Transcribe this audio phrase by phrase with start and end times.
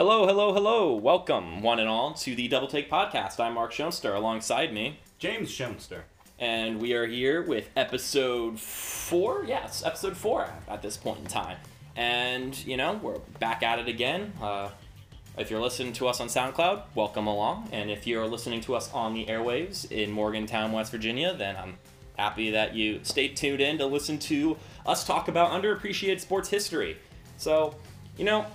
[0.00, 0.94] Hello, hello, hello.
[0.94, 3.38] Welcome, one and all, to the Double Take Podcast.
[3.38, 4.14] I'm Mark Schoenster.
[4.14, 6.04] Alongside me, James Schoenster.
[6.38, 9.44] and we are here with episode four.
[9.46, 11.58] Yes, episode four at this point in time.
[11.96, 14.32] And, you know, we're back at it again.
[14.40, 14.70] Uh,
[15.36, 17.68] if you're listening to us on SoundCloud, welcome along.
[17.70, 21.76] And if you're listening to us on the airwaves in Morgantown, West Virginia, then I'm
[22.16, 24.56] happy that you stay tuned in to listen to
[24.86, 26.96] us talk about underappreciated sports history.
[27.36, 27.74] So,
[28.16, 28.46] you know,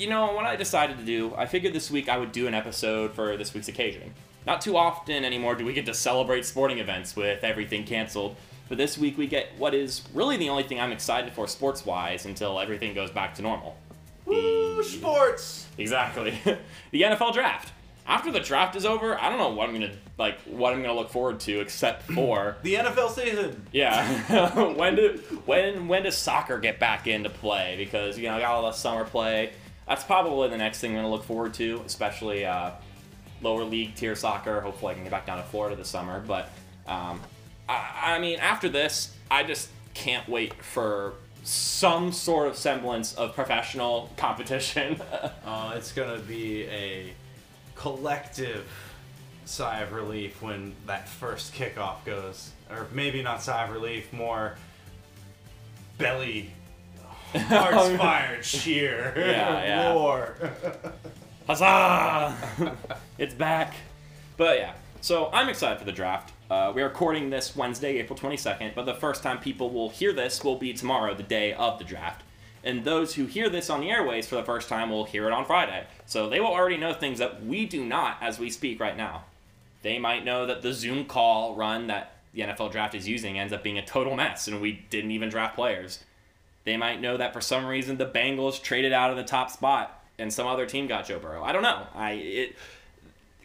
[0.00, 2.54] you know, what I decided to do, I figured this week I would do an
[2.54, 4.14] episode for this week's occasion.
[4.46, 8.36] Not too often anymore do we get to celebrate sporting events with everything canceled,
[8.70, 11.84] but this week we get what is really the only thing I'm excited for sports
[11.84, 13.76] wise until everything goes back to normal.
[14.24, 15.66] Woo, sports!
[15.76, 16.38] Exactly.
[16.92, 17.72] the NFL draft.
[18.06, 20.94] After the draft is over, I don't know what I'm gonna like what I'm gonna
[20.94, 23.66] look forward to except for The NFL season.
[23.70, 24.62] yeah.
[24.72, 27.74] when do when when does soccer get back into play?
[27.76, 29.52] Because you know, I got all the summer play.
[29.86, 32.72] That's probably the next thing I'm gonna look forward to, especially uh,
[33.42, 34.60] lower league tier soccer.
[34.60, 36.22] Hopefully, I can get back down to Florida this summer.
[36.26, 36.50] But
[36.86, 37.20] um,
[37.68, 43.34] I, I mean, after this, I just can't wait for some sort of semblance of
[43.34, 45.00] professional competition.
[45.42, 47.12] Uh, it's gonna be a
[47.74, 48.68] collective
[49.46, 54.56] sigh of relief when that first kickoff goes, or maybe not sigh of relief, more
[55.98, 56.52] belly,
[57.38, 59.88] hearts fired cheer, Yeah, yeah.
[59.92, 60.36] roar.
[61.46, 62.34] Huzzah!
[63.18, 63.74] it's back.
[64.36, 66.32] But yeah, so I'm excited for the draft.
[66.50, 70.12] Uh, we are recording this Wednesday, April 22nd, but the first time people will hear
[70.12, 72.22] this will be tomorrow, the day of the draft.
[72.62, 75.32] And those who hear this on the airways for the first time will hear it
[75.32, 75.86] on Friday.
[76.06, 79.24] So they will already know things that we do not as we speak right now.
[79.82, 83.52] They might know that the Zoom call run that the NFL draft is using ends
[83.52, 86.00] up being a total mess and we didn't even draft players.
[86.64, 90.04] They might know that for some reason the Bengals traded out of the top spot
[90.18, 91.42] and some other team got Joe Burrow.
[91.42, 91.86] I don't know.
[91.94, 92.56] I it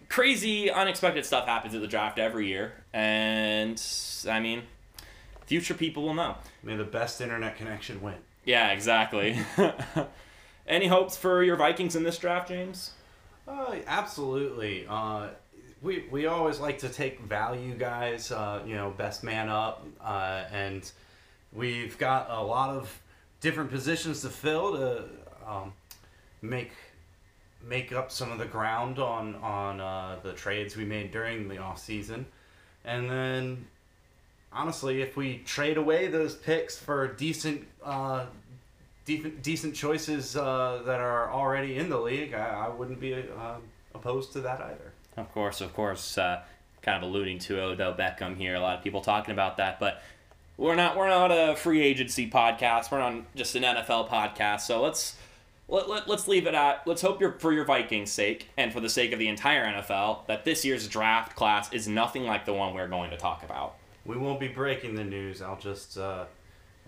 [0.09, 3.81] crazy unexpected stuff happens at the draft every year and
[4.29, 4.63] I mean
[5.45, 6.35] future people will know.
[6.63, 8.16] May the best internet connection win.
[8.44, 9.40] Yeah, exactly.
[10.67, 12.91] Any hopes for your Vikings in this draft, James?
[13.47, 14.85] Uh, absolutely.
[14.90, 15.29] Uh,
[15.81, 18.31] we we always like to take value guys.
[18.31, 20.91] Uh, you know, best man up, uh, and
[21.53, 23.01] we've got a lot of
[23.45, 25.03] different positions to fill to
[25.47, 25.72] um,
[26.41, 26.72] make
[27.63, 31.59] make up some of the ground on on uh, the trades we made during the
[31.59, 32.25] off season,
[32.84, 33.67] and then
[34.51, 37.66] honestly, if we trade away those picks for decent.
[37.84, 38.25] Uh,
[39.07, 42.34] Decent, decent choices uh, that are already in the league.
[42.34, 43.57] I, I wouldn't be uh,
[43.94, 44.94] opposed to that either.
[45.16, 46.17] Of course, of course.
[46.17, 46.41] Uh,
[46.81, 48.55] kind of alluding to Odell Beckham here.
[48.55, 50.01] A lot of people talking about that, but
[50.57, 50.97] we're not.
[50.97, 52.91] We're not a free agency podcast.
[52.91, 54.61] We're not just an NFL podcast.
[54.61, 55.16] So let's
[55.67, 56.85] let, let, let's leave it at.
[56.88, 60.45] Let's hope for your Vikings' sake and for the sake of the entire NFL that
[60.45, 63.75] this year's draft class is nothing like the one we're going to talk about.
[64.05, 65.41] We won't be breaking the news.
[65.41, 66.25] I'll just uh,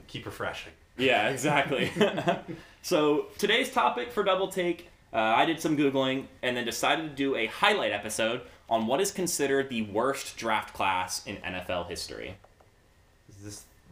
[0.08, 0.74] keep refreshing.
[0.98, 1.92] Yeah, exactly.
[2.82, 7.16] so today's topic for Double Take, uh, I did some googling and then decided to
[7.16, 12.38] do a highlight episode on what is considered the worst draft class in NFL history.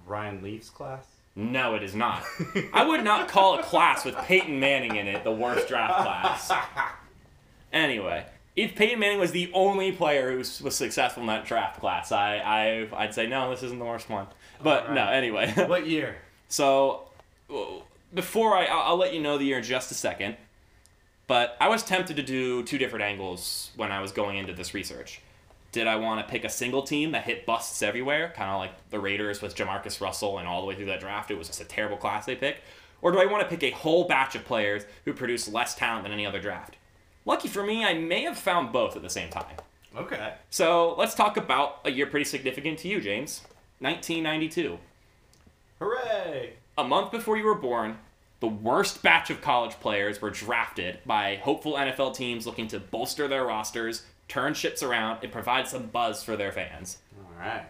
[0.05, 1.05] Ryan Leaf's class?
[1.35, 2.23] No, it is not.
[2.73, 6.51] I would not call a class with Peyton Manning in it the worst draft class.
[7.73, 11.79] Anyway, if Peyton Manning was the only player who was was successful in that draft
[11.81, 14.27] class, I, I I'd say no, this isn't the worst one.
[14.63, 15.51] But no, anyway.
[15.67, 16.15] what year?
[16.47, 17.09] So,
[18.13, 20.37] before I, I'll, I'll let you know the year in just a second.
[21.27, 24.73] But I was tempted to do two different angles when I was going into this
[24.73, 25.21] research.
[25.75, 28.89] Did I want to pick a single team that hit busts everywhere, kind of like
[28.91, 31.29] the Raiders with Jamarcus Russell and all the way through that draft?
[31.31, 32.61] It was just a terrible class they picked.
[33.01, 36.03] Or do I want to pick a whole batch of players who produce less talent
[36.03, 36.77] than any other draft?
[37.25, 39.57] Lucky for me, I may have found both at the same time.
[39.97, 40.35] Okay.
[40.49, 43.41] So let's talk about a year pretty significant to you, James.
[43.79, 44.79] 1992.
[45.79, 46.53] Hooray!
[46.77, 47.97] A month before you were born,
[48.39, 53.27] the worst batch of college players were drafted by hopeful NFL teams looking to bolster
[53.27, 56.99] their rosters, turn ships around, and provide some buzz for their fans.
[57.17, 57.65] All right.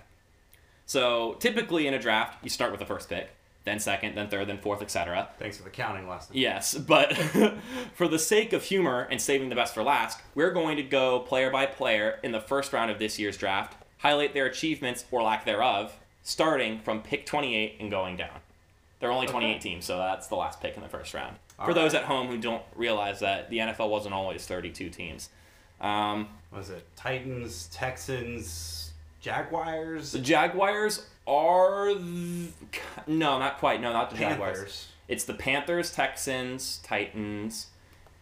[0.85, 3.29] So typically in a draft, you start with the first pick,
[3.63, 5.29] then second, then third, then fourth, etc.
[5.39, 6.35] Thanks for the counting lesson.
[6.37, 7.13] Yes, but
[7.95, 11.19] for the sake of humor and saving the best for last, we're going to go
[11.19, 15.23] player by player in the first round of this year's draft, highlight their achievements or
[15.23, 18.39] lack thereof, starting from pick 28 and going down.
[18.99, 19.59] There are only 28 Okay.
[19.59, 21.35] teams, so that's the last pick in the first round.
[21.59, 25.29] All for those at home who don't realize that the NFL wasn't always 32 teams.
[25.81, 28.91] Um, Was it Titans, Texans,
[29.21, 31.93] Jaguars, the Jaguars are.
[31.95, 33.81] no, not quite.
[33.81, 34.87] No, not the Jaguars.
[35.07, 37.67] It's the Panthers, Texans, Titans.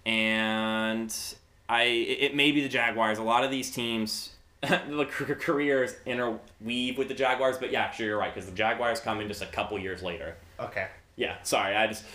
[0.06, 1.16] and
[1.70, 3.18] I it, may be the Jaguars.
[3.18, 4.30] A lot of these teams.
[4.62, 5.06] the
[5.42, 9.28] careers interweave with the Jaguars, but yeah, actually you're right because the Jaguars come in
[9.28, 10.38] just a couple years later.
[10.58, 10.88] Okay.
[11.18, 12.06] Yeah, sorry, I just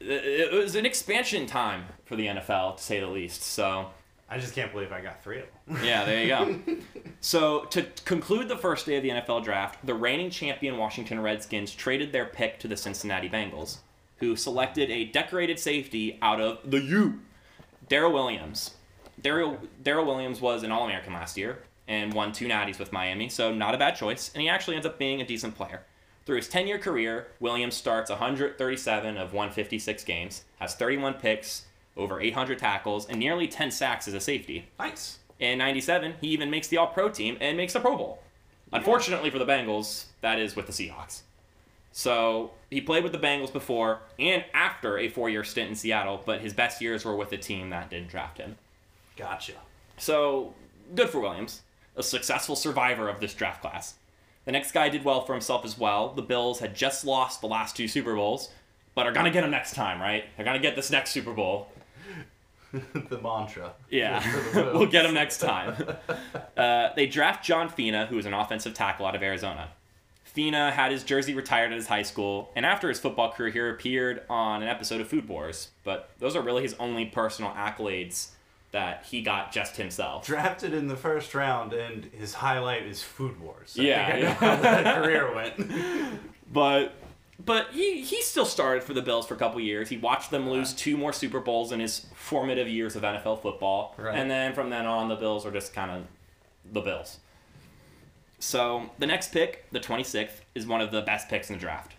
[0.00, 3.42] it, was an expansion time for the NFL to say the least.
[3.42, 3.90] So
[4.28, 5.84] I just can't believe I got three of them.
[5.84, 6.76] yeah, there you go.
[7.20, 11.72] so to conclude the first day of the NFL draft, the reigning champion Washington Redskins
[11.72, 13.78] traded their pick to the Cincinnati Bengals,
[14.18, 17.20] who selected a decorated safety out of the U,
[17.88, 18.72] Darryl Williams.
[19.22, 23.28] Darryl Darryl Williams was an All American last year and won two natties with Miami,
[23.28, 25.82] so not a bad choice, and he actually ends up being a decent player.
[26.26, 32.20] Through his 10 year career, Williams starts 137 of 156 games, has 31 picks, over
[32.20, 34.68] 800 tackles, and nearly 10 sacks as a safety.
[34.78, 35.20] Nice.
[35.38, 38.22] In 97, he even makes the All Pro team and makes the Pro Bowl.
[38.72, 41.22] Unfortunately for the Bengals, that is with the Seahawks.
[41.92, 46.20] So he played with the Bengals before and after a four year stint in Seattle,
[46.26, 48.56] but his best years were with a team that didn't draft him.
[49.16, 49.52] Gotcha.
[49.96, 50.54] So
[50.94, 51.62] good for Williams,
[51.94, 53.94] a successful survivor of this draft class.
[54.46, 56.14] The next guy did well for himself as well.
[56.14, 58.50] The Bills had just lost the last two Super Bowls,
[58.94, 60.24] but are gonna get him next time, right?
[60.36, 61.68] They're gonna get this next Super Bowl.
[62.72, 63.72] the mantra.
[63.90, 64.22] Yeah,
[64.54, 65.96] we'll get him next time.
[66.56, 69.70] Uh, they draft John Fina, who is an offensive tackle out of Arizona.
[70.24, 73.58] Fina had his jersey retired at his high school, and after his football career, he
[73.58, 75.70] appeared on an episode of Food Wars.
[75.82, 78.28] But those are really his only personal accolades
[78.76, 80.26] that he got just himself.
[80.26, 83.74] Drafted in the first round, and his highlight is Food Wars.
[83.78, 84.34] I Yeah, think I know yeah.
[84.34, 86.20] how that career went.
[86.52, 86.92] But
[87.44, 89.88] but he, he still started for the Bills for a couple years.
[89.88, 93.94] He watched them lose two more Super Bowls in his formative years of NFL football.
[93.98, 94.16] Right.
[94.16, 96.02] And then from then on, the Bills were just kind of
[96.72, 97.18] the Bills.
[98.38, 101.94] So the next pick, the 26th, is one of the best picks in the draft.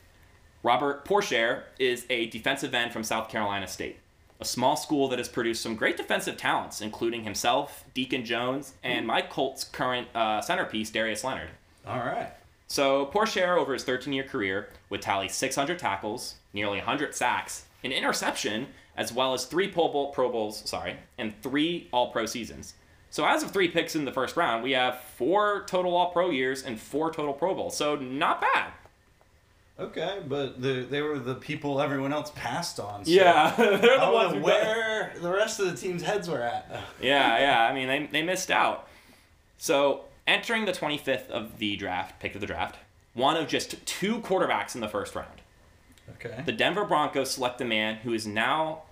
[0.64, 3.98] Robert Porcher is a defensive end from South Carolina State,
[4.40, 9.08] a small school that has produced some great defensive talents, including himself, Deacon Jones, and
[9.08, 11.50] my Colts' current uh, centerpiece, Darius Leonard.
[11.86, 12.32] All right.
[12.68, 18.68] So Porcher, over his 13-year career, would tally 600 tackles, nearly 100 sacks, an interception,
[18.96, 22.74] as well as three Pro, Bowl, Pro Bowls, sorry, and three All-Pro seasons.
[23.10, 26.64] So as of three picks in the first round, we have four total All-Pro years
[26.64, 27.78] and four total Pro Bowls.
[27.78, 28.72] So not bad.
[29.80, 33.06] Okay, but the, they were the people everyone else passed on.
[33.06, 36.28] So Yeah, they're the I ones know got- where the rest of the team's heads
[36.30, 36.68] were at.
[37.02, 37.68] yeah, yeah.
[37.70, 38.88] I mean, they, they missed out.
[39.60, 42.78] So, entering the 25th of the draft, pick of the draft,
[43.14, 45.42] one of just two quarterbacks in the first round.
[46.16, 46.42] Okay.
[46.46, 48.84] The Denver Broncos select a man who is now,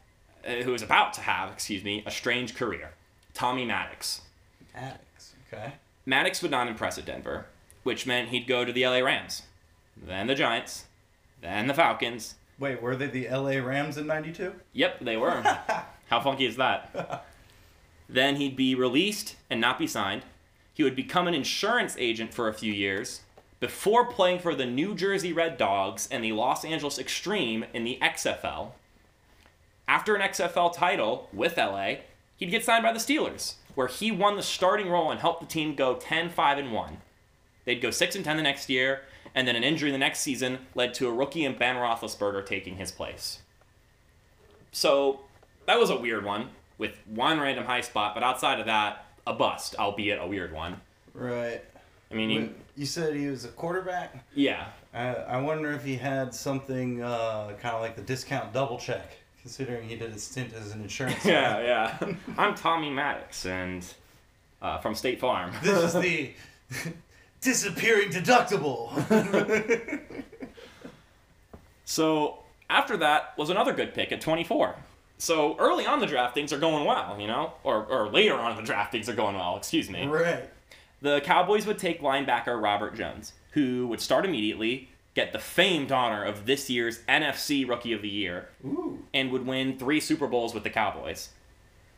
[0.46, 2.92] uh, who is about to have, excuse me, a strange career.
[3.34, 4.22] Tommy Maddox.
[4.76, 5.34] Addicts.
[5.52, 5.74] Okay.
[6.06, 7.46] Maddox would not impress at Denver,
[7.84, 9.44] which meant he'd go to the LA Rams,
[9.95, 10.86] then the Giants,
[11.42, 12.36] then the Falcons.
[12.57, 13.59] Wait, were they the L.A.
[13.59, 14.53] Rams in '92?
[14.74, 15.42] Yep, they were.
[16.09, 17.25] How funky is that?
[18.09, 20.24] then he'd be released and not be signed.
[20.74, 23.21] He would become an insurance agent for a few years
[23.59, 27.98] before playing for the New Jersey Red Dogs and the Los Angeles Extreme in the
[28.01, 28.71] XFL.
[29.88, 31.95] After an XFL title with LA,
[32.36, 35.48] he'd get signed by the Steelers, where he won the starting role and helped the
[35.48, 36.98] team go 10 5 and 1.
[37.65, 39.01] They'd go 6 and 10 the next year,
[39.36, 42.78] and then an injury the next season led to a rookie in Ben Roethlisberger taking
[42.78, 43.40] his place.
[44.72, 45.20] So
[45.68, 49.34] that was a weird one with one random high spot, but outside of that, a
[49.34, 50.82] bust, albeit a weird one.
[51.13, 51.62] Right.
[52.12, 52.50] I mean, he,
[52.82, 54.24] You said he was a quarterback.
[54.34, 58.77] yeah, I, I wonder if he had something uh, kind of like the discount double
[58.77, 61.25] check, considering he did a stint as an insurance.
[61.25, 62.13] yeah, yeah.
[62.38, 63.86] I'm Tommy Maddox, and
[64.62, 65.51] uh, from State Farm.
[65.63, 66.32] This is the
[67.42, 68.92] disappearing deductible.
[71.86, 72.39] So
[72.70, 74.75] after that was another good pick at 24.
[75.18, 78.51] So early on the draft, things are going well, you know, or or later on
[78.51, 79.56] in the draft, things are going well.
[79.56, 80.06] Excuse me.
[80.06, 80.50] right.
[81.01, 86.24] The Cowboys would take linebacker Robert Jones, who would start immediately, get the famed honor
[86.24, 89.04] of this year's NFC Rookie of the Year, Ooh.
[89.13, 91.30] and would win three Super Bowls with the Cowboys.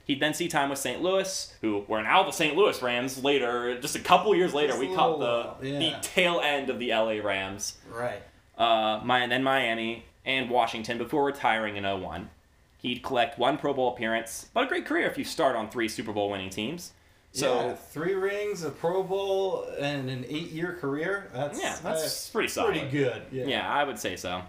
[0.08, 1.02] He'd then see time with St.
[1.02, 2.56] Louis, who were now the St.
[2.56, 5.80] Louis Rams later, just a couple years later, Just we caught the, yeah.
[5.80, 7.76] the tail end of the LA Rams.
[7.92, 8.22] Right.
[8.58, 12.30] Uh, my, then Miami and Washington before retiring in 01.
[12.78, 15.90] He'd collect one Pro Bowl appearance, but a great career if you start on three
[15.90, 16.94] Super Bowl winning teams.
[17.34, 21.30] So, yeah, three rings, a Pro Bowl, and an eight-year career.
[21.34, 22.74] That's yeah, that's uh, pretty solid.
[22.74, 23.24] pretty good.
[23.32, 23.46] Yeah.
[23.46, 24.42] Yeah, I would say so.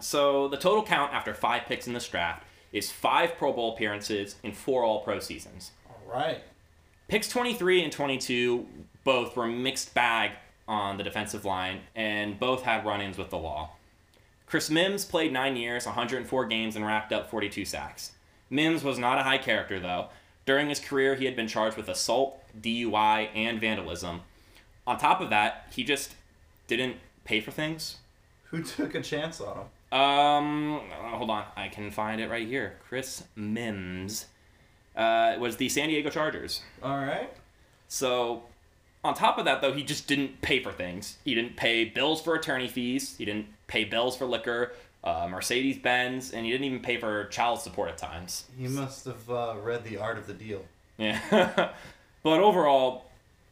[0.00, 4.36] So the total count after five picks in this draft is five Pro Bowl appearances
[4.44, 5.72] and four All Pro seasons.
[5.88, 6.42] All right.
[7.08, 8.66] Picks 23 and 22
[9.04, 10.32] both were mixed bag
[10.66, 13.70] on the defensive line, and both had run ins with the law.
[14.46, 18.12] Chris Mims played nine years, 104 games, and racked up 42 sacks.
[18.50, 20.08] Mims was not a high character, though.
[20.44, 24.22] During his career, he had been charged with assault, DUI, and vandalism.
[24.86, 26.14] On top of that, he just
[26.66, 27.96] didn't pay for things.
[28.44, 29.66] Who took a chance on him?
[29.90, 32.76] Um, hold on, I can find it right here.
[32.88, 34.26] Chris Mims
[34.94, 36.62] uh, was the San Diego Chargers.
[36.82, 37.32] All right.
[37.88, 38.42] So,
[39.02, 41.16] on top of that, though, he just didn't pay for things.
[41.24, 43.16] He didn't pay bills for attorney fees.
[43.16, 44.72] He didn't pay bills for liquor,
[45.04, 48.44] uh, Mercedes Benz, and he didn't even pay for child support at times.
[48.58, 50.64] He must have uh, read The Art of the Deal.
[50.98, 51.20] Yeah.
[52.22, 53.06] but overall,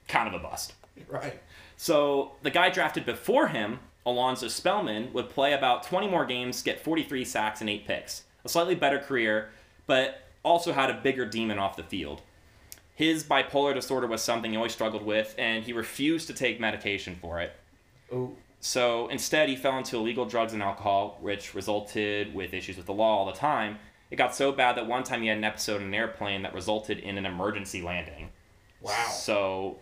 [0.08, 0.74] kind of a bust.
[1.08, 1.40] Right.
[1.76, 6.80] So the guy drafted before him, Alonzo Spellman, would play about 20 more games, get
[6.80, 8.22] 43 sacks and 8 picks.
[8.44, 9.50] A slightly better career,
[9.86, 12.22] but also had a bigger demon off the field.
[12.94, 17.16] His bipolar disorder was something he always struggled with, and he refused to take medication
[17.20, 17.52] for it.
[18.10, 18.32] Oh.
[18.60, 22.94] So instead, he fell into illegal drugs and alcohol, which resulted with issues with the
[22.94, 23.78] law all the time.
[24.10, 26.54] It got so bad that one time he had an episode in an airplane that
[26.54, 28.30] resulted in an emergency landing.
[28.80, 29.08] Wow.
[29.10, 29.78] So,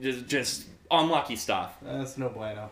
[0.00, 1.76] just, just unlucky stuff.
[1.82, 2.70] That's no bueno.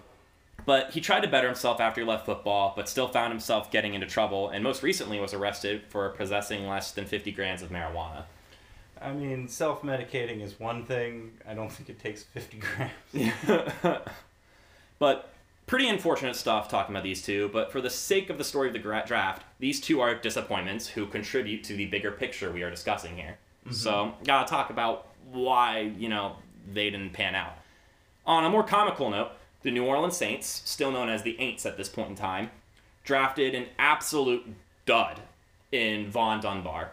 [0.66, 3.94] But he tried to better himself after he left football, but still found himself getting
[3.94, 8.24] into trouble, and most recently was arrested for possessing less than 50 grams of marijuana.
[9.00, 11.32] I mean, self medicating is one thing.
[11.48, 12.60] I don't think it takes 50
[13.12, 13.32] grams.
[14.98, 15.30] but
[15.66, 18.74] pretty unfortunate stuff talking about these two, but for the sake of the story of
[18.74, 23.16] the draft, these two are disappointments who contribute to the bigger picture we are discussing
[23.16, 23.38] here.
[23.64, 23.72] Mm-hmm.
[23.72, 26.36] So, gotta talk about why, you know,
[26.72, 27.56] they didn't pan out.
[28.26, 31.76] On a more comical note, the New Orleans Saints, still known as the Aints at
[31.76, 32.50] this point in time,
[33.04, 34.46] drafted an absolute
[34.86, 35.20] dud
[35.72, 36.92] in Vaughn Dunbar.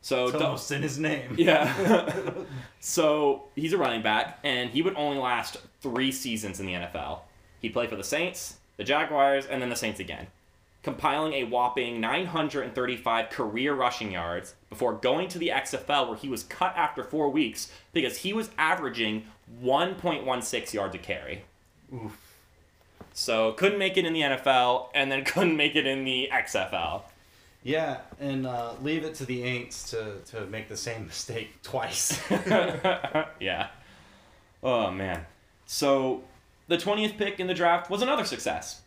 [0.00, 1.34] So, It's almost in his name.
[1.36, 2.30] yeah.
[2.80, 7.20] so he's a running back, and he would only last three seasons in the NFL.
[7.60, 10.28] He played for the Saints, the Jaguars, and then the Saints again,
[10.84, 16.44] compiling a whopping 935 career rushing yards before going to the XFL, where he was
[16.44, 19.24] cut after four weeks because he was averaging
[19.60, 21.42] 1.16 yards a carry.
[21.94, 22.18] Oof.
[23.12, 27.02] So couldn't make it in the NFL, and then couldn't make it in the XFL.
[27.62, 32.20] Yeah, and uh, leave it to the Aints to, to make the same mistake twice.
[33.40, 33.68] yeah.
[34.62, 35.26] Oh man.
[35.66, 36.22] So
[36.68, 38.82] the 20th pick in the draft was another success.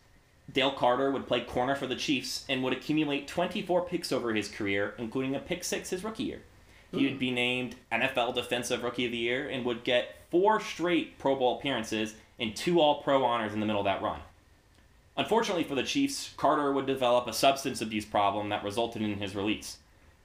[0.52, 4.48] Dale Carter would play corner for the Chiefs and would accumulate 24 picks over his
[4.48, 6.40] career, including a pick six his rookie year.
[6.92, 11.18] He would be named NFL Defensive Rookie of the Year and would get four straight
[11.18, 14.20] Pro Bowl appearances and two All Pro honors in the middle of that run.
[15.16, 19.36] Unfortunately for the Chiefs, Carter would develop a substance abuse problem that resulted in his
[19.36, 19.76] release.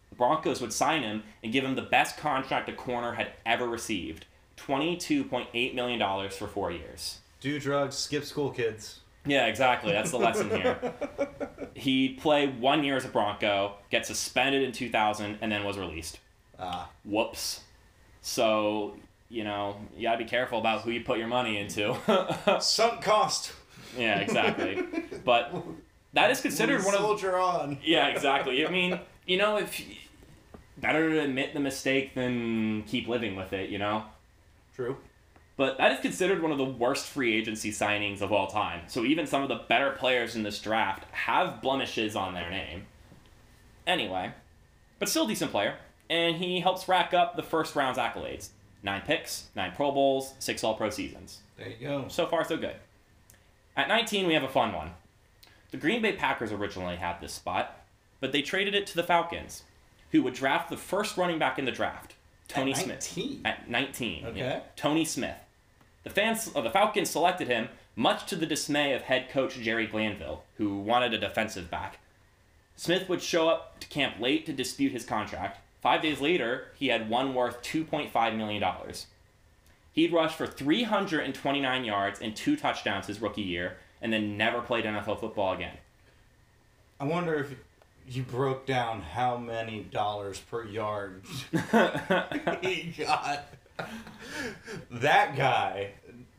[0.10, 3.68] The Broncos would sign him and give him the best contract a corner had ever
[3.68, 4.26] received
[4.58, 7.20] $22.8 million for four years.
[7.42, 9.02] Do drugs, skip school, kids.
[9.26, 9.92] Yeah, exactly.
[9.92, 10.94] That's the lesson here.
[11.74, 16.20] He'd play one year as a Bronco, get suspended in 2000, and then was released.
[16.60, 16.90] Ah.
[17.04, 17.62] Whoops.
[18.22, 18.96] So,
[19.36, 21.94] you know, you gotta be careful about who you put your money into.
[22.62, 23.52] Sunk cost.
[23.98, 24.82] yeah, exactly.
[25.26, 25.54] But
[26.14, 27.78] that is considered one of Soldier on.
[27.84, 28.66] Yeah, exactly.
[28.66, 29.82] I mean, you know, if
[30.78, 34.06] better to admit the mistake than keep living with it, you know.
[34.74, 34.96] True.
[35.58, 38.84] But that is considered one of the worst free agency signings of all time.
[38.88, 42.86] So even some of the better players in this draft have blemishes on their name.
[43.86, 44.32] Anyway,
[44.98, 45.76] but still a decent player,
[46.10, 48.50] and he helps rack up the first round's accolades:
[48.86, 51.40] nine picks, nine Pro Bowls, six All Pro seasons.
[51.58, 52.06] There you go.
[52.08, 52.76] So far, so good.
[53.76, 54.92] At 19, we have a fun one.
[55.72, 57.86] The Green Bay Packers originally had this spot,
[58.22, 59.64] but they traded it to the Falcons,
[60.12, 62.14] who would draft the first running back in the draft,
[62.48, 63.18] Tony At Smith.
[63.18, 63.42] 19?
[63.44, 64.26] At 19.
[64.28, 64.40] Okay.
[64.40, 64.60] yeah.
[64.78, 65.36] Tony Smith.
[66.04, 69.88] The fans, uh, the Falcons selected him, much to the dismay of head coach Jerry
[69.88, 71.98] Glanville, who wanted a defensive back.
[72.76, 75.60] Smith would show up to camp late to dispute his contract.
[75.86, 78.64] Five days later, he had one worth $2.5 million.
[79.92, 84.86] He'd rushed for 329 yards and two touchdowns his rookie year, and then never played
[84.86, 85.78] NFL football again.
[87.00, 87.54] I wonder if
[88.10, 91.22] you broke down how many dollars per yard
[92.64, 93.46] he got.
[94.90, 95.92] That guy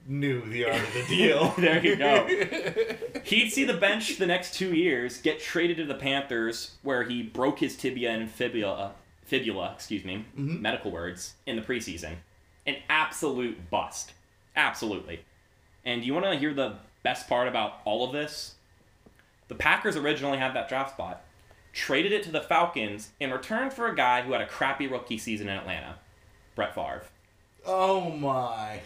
[0.08, 1.54] knew the art of the deal.
[1.58, 2.26] there you go.
[3.22, 7.22] He'd see the bench the next two years, get traded to the Panthers, where he
[7.22, 8.94] broke his tibia and fibula,
[9.26, 10.62] fibula, excuse me, mm-hmm.
[10.62, 12.14] medical words, in the preseason.
[12.66, 14.12] An absolute bust.
[14.56, 15.20] Absolutely.
[15.84, 18.54] And you want to hear the best part about all of this?
[19.48, 21.22] The Packers originally had that draft spot,
[21.72, 25.18] traded it to the Falcons in return for a guy who had a crappy rookie
[25.18, 25.96] season in Atlanta,
[26.54, 27.04] Brett Favre.
[27.64, 28.80] Oh my.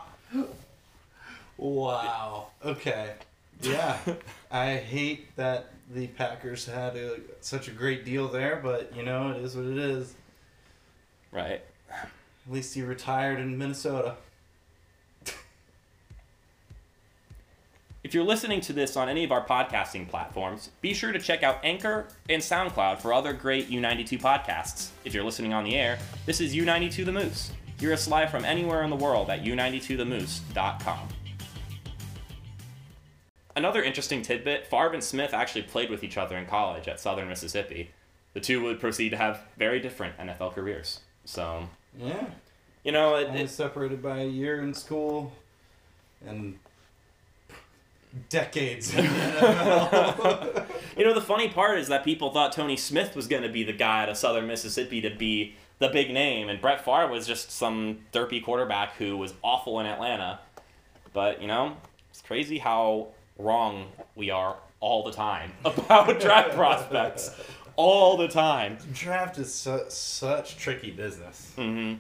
[1.58, 2.48] wow.
[2.66, 3.14] Okay.
[3.62, 3.98] Yeah,
[4.52, 9.32] I hate that the Packers had a, such a great deal there, but you know
[9.32, 10.16] it is what it is.
[11.32, 11.62] Right.
[11.92, 12.10] At
[12.52, 14.18] least he retired in Minnesota.
[18.04, 21.42] If you're listening to this on any of our podcasting platforms, be sure to check
[21.42, 24.90] out Anchor and SoundCloud for other great U92 podcasts.
[25.06, 27.52] If you're listening on the air, this is U92 The Moose.
[27.80, 31.08] Hear us live from anywhere in the world at u92themoose.com.
[33.56, 37.28] Another interesting tidbit Favre and Smith actually played with each other in college at Southern
[37.28, 37.92] Mississippi.
[38.34, 41.02] The two would proceed to have very different NFL careers.
[41.26, 42.26] So, Yeah,
[42.84, 45.32] you know, it, it, separated by a year in school,
[46.26, 46.58] and
[48.30, 48.94] decades.
[48.94, 50.66] in the NFL.
[50.96, 53.64] You know, the funny part is that people thought Tony Smith was going to be
[53.64, 57.26] the guy out of Southern Mississippi to be the big name, and Brett Favre was
[57.26, 60.40] just some derpy quarterback who was awful in Atlanta.
[61.12, 61.78] But, you know,
[62.12, 63.08] it's crazy how
[63.38, 67.32] wrong we are all the time about draft prospects.
[67.76, 68.78] All the time.
[68.94, 71.54] Draft is su- such tricky business.
[71.56, 71.96] hmm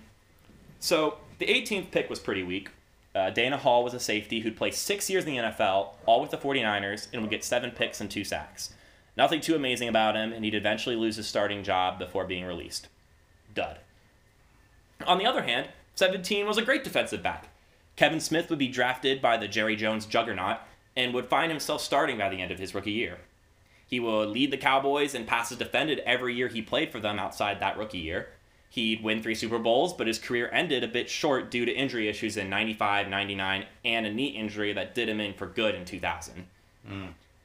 [0.80, 2.70] So the 18th pick was pretty weak.
[3.16, 6.32] Uh, Dana Hall was a safety who'd play six years in the NFL, all with
[6.32, 8.74] the 49ers, and would get seven picks and two sacks.
[9.16, 12.88] Nothing too amazing about him, and he'd eventually lose his starting job before being released.
[13.54, 13.78] Dud.
[15.06, 17.50] On the other hand, 17 was a great defensive back.
[17.96, 20.58] Kevin Smith would be drafted by the Jerry Jones juggernaut
[20.96, 23.20] and would find himself starting by the end of his rookie year.
[23.88, 27.60] He would lead the Cowboys in passes defended every year he played for them outside
[27.60, 28.30] that rookie year.
[28.70, 32.08] He'd win three Super Bowls, but his career ended a bit short due to injury
[32.08, 35.86] issues in 95, 99, and a knee injury that did him in for good in
[35.86, 36.48] 2000.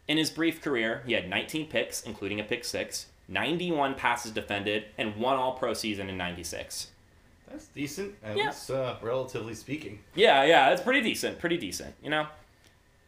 [0.09, 4.85] In his brief career, he had 19 picks, including a pick six, 91 passes defended,
[4.97, 6.88] and one All Pro season in 96.
[7.50, 8.47] That's decent, at Yeah.
[8.47, 9.99] least uh, relatively speaking.
[10.14, 12.26] Yeah, yeah, it's pretty decent, pretty decent, you know?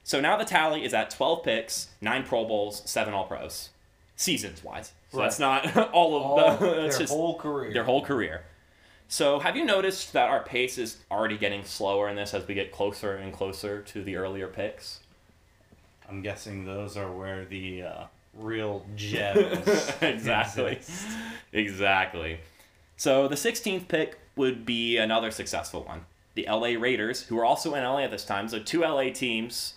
[0.03, 3.71] So now the tally is at 12 picks, 9 Pro Bowls, 7 All Pros,
[4.17, 4.93] seasons wise.
[5.13, 6.67] So that's not all of All the.
[6.67, 7.73] their just whole career.
[7.73, 8.45] their whole career.
[9.09, 12.55] So have you noticed that our pace is already getting slower in this as we
[12.55, 15.01] get closer and closer to the earlier picks?
[16.09, 19.69] I'm guessing those are where the uh, real gems.
[20.01, 20.73] exactly.
[20.73, 21.09] exist.
[21.53, 22.41] Exactly.
[22.97, 26.05] So the 16th pick would be another successful one.
[26.35, 29.75] The LA Raiders, who are also in LA at this time, so two LA teams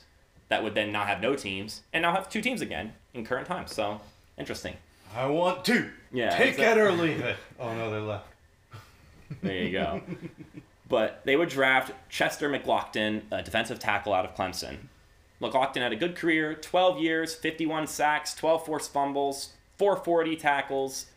[0.50, 3.48] that would then not have no teams, and now have two teams again in current
[3.48, 3.74] times.
[3.74, 4.02] So
[4.38, 4.76] interesting.
[5.16, 5.90] I want to.
[6.12, 7.38] Yeah, Take it or leave it.
[7.60, 8.28] Oh no, they left.
[9.42, 10.02] There you go.
[10.90, 14.78] but they would draft Chester McGlockton, a defensive tackle out of Clemson.
[15.42, 21.08] McGlockton had a good career 12 years, 51 sacks, 12 forced fumbles, 440 tackles,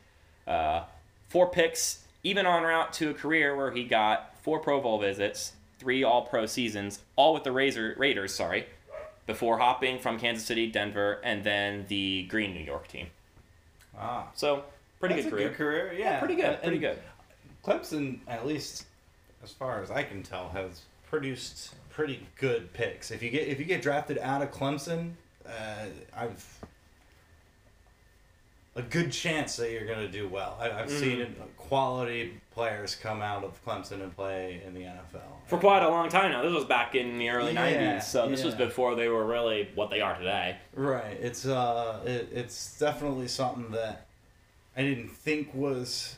[0.47, 0.85] uh,
[1.29, 5.53] four picks, even on route to a career where he got four Pro Bowl visits,
[5.79, 8.67] three All Pro seasons, all with the Razor, Raiders, sorry,
[9.27, 13.09] before hopping from Kansas City, Denver, and then the Green New York team.
[13.99, 14.65] Ah, So,
[15.01, 15.49] pretty good career.
[15.49, 15.93] good career.
[15.95, 16.99] Yeah, Pretty good, And- pretty good.
[17.65, 18.87] Clemson, at least
[19.43, 23.11] as far as I can tell, has produced pretty good picks.
[23.11, 25.12] If you get if you get drafted out of Clemson,
[25.47, 26.61] uh, I've
[28.77, 30.57] a good chance that you're going to do well.
[30.61, 31.43] I, I've seen Mm-hmm.
[31.43, 35.21] it, quality players come out of Clemson and play in the NFL.
[35.47, 36.43] for quite a long time now.
[36.43, 39.69] This was back in the early Yeah, 90s, so this was before they were really
[39.75, 40.57] what they are today.
[40.75, 41.19] Right.
[41.21, 44.07] It's uh, it, it's definitely something that
[44.77, 46.17] I didn't think was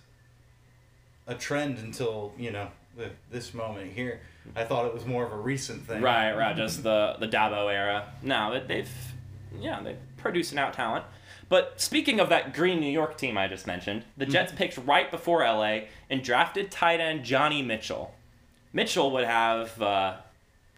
[1.26, 4.20] a trend until you know the, this moment here.
[4.56, 6.02] I thought it was more of a recent thing.
[6.02, 8.12] Right, right, just the the Dabo era.
[8.22, 8.90] No, they've
[9.60, 11.04] yeah, they producing out talent.
[11.48, 15.10] But speaking of that Green New York team I just mentioned, the Jets picked right
[15.10, 15.80] before LA
[16.10, 18.14] and drafted tight end Johnny Mitchell.
[18.72, 20.16] Mitchell would have uh,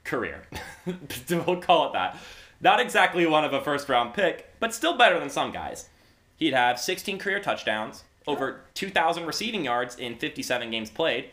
[0.04, 0.42] career.
[1.28, 2.16] we'll call it that.
[2.60, 5.88] Not exactly one of a first round pick, but still better than some guys.
[6.36, 11.30] He'd have 16 career touchdowns, over 2,000 receiving yards in 57 games played.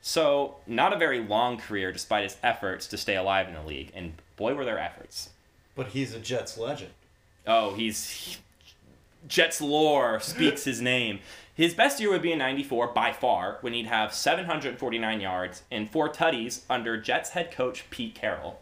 [0.00, 3.92] So, not a very long career despite his efforts to stay alive in the league.
[3.94, 5.30] And boy, were their efforts.
[5.76, 6.90] But he's a Jets legend.
[7.46, 8.38] Oh, he's.
[9.26, 11.20] Jets lore speaks his name.
[11.54, 15.90] His best year would be in 94 by far, when he'd have 749 yards and
[15.90, 18.60] four tutties under Jets head coach Pete Carroll.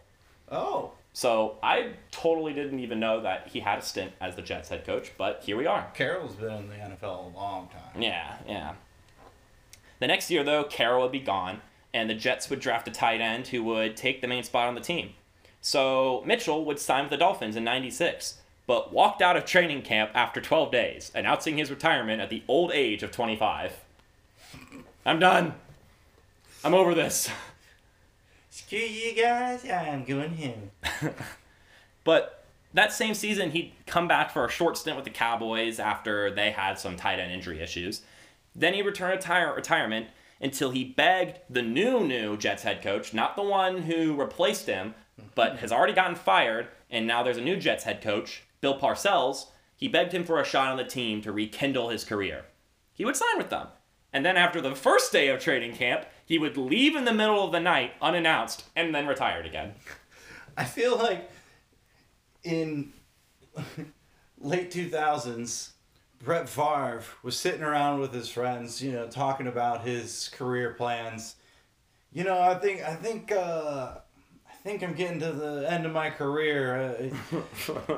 [0.51, 4.69] Oh, So I totally didn't even know that he had a stint as the Jets
[4.69, 5.89] head coach, but here we are.
[5.93, 8.01] Carroll's been in the NFL a long time.
[8.01, 8.73] Yeah, yeah.
[9.99, 11.61] The next year, though, Carroll would be gone,
[11.93, 14.75] and the Jets would draft a tight end who would take the main spot on
[14.75, 15.11] the team.
[15.61, 20.11] So Mitchell would sign with the Dolphins in 96, but walked out of training camp
[20.13, 23.79] after 12 days, announcing his retirement at the old age of 25.
[25.05, 25.55] I'm done.
[26.63, 27.29] I'm over this.
[28.49, 31.13] Screw you guys, I'm going home.
[32.03, 36.31] But that same season, he'd come back for a short stint with the Cowboys after
[36.31, 38.01] they had some tight end injury issues.
[38.55, 40.07] Then he returned to tire- retirement
[40.39, 44.95] until he begged the new, new Jets head coach, not the one who replaced him,
[45.35, 49.47] but has already gotten fired, and now there's a new Jets head coach, Bill Parcells.
[49.75, 52.45] He begged him for a shot on the team to rekindle his career.
[52.93, 53.67] He would sign with them.
[54.13, 57.43] And then after the first day of training camp, he would leave in the middle
[57.43, 59.73] of the night unannounced and then retired again.
[60.55, 61.31] I feel like
[62.43, 62.91] in
[64.39, 65.71] late 2000s,
[66.23, 71.35] Brett Favre was sitting around with his friends, you know, talking about his career plans.
[72.13, 73.95] You know, I think I think uh,
[74.47, 77.11] I think I'm getting to the end of my career.
[77.67, 77.97] Uh,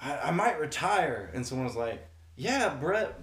[0.00, 1.30] I, I might retire.
[1.34, 3.18] And someone was like, "Yeah, Brett,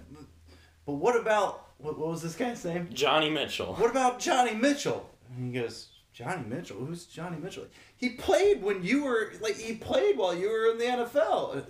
[0.86, 2.90] but what about what, what was this guy's name?
[2.94, 3.76] Johnny Mitchell.
[3.76, 6.78] What about Johnny Mitchell?" And he goes, "Johnny Mitchell?
[6.78, 7.66] Who's Johnny Mitchell?
[7.96, 11.66] He played when you were like he played while you were in the NFL."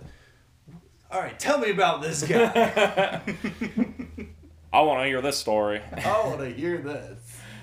[1.10, 3.22] All right, tell me about this guy.
[4.72, 5.80] I want to hear this story.
[6.04, 7.18] I want to hear this.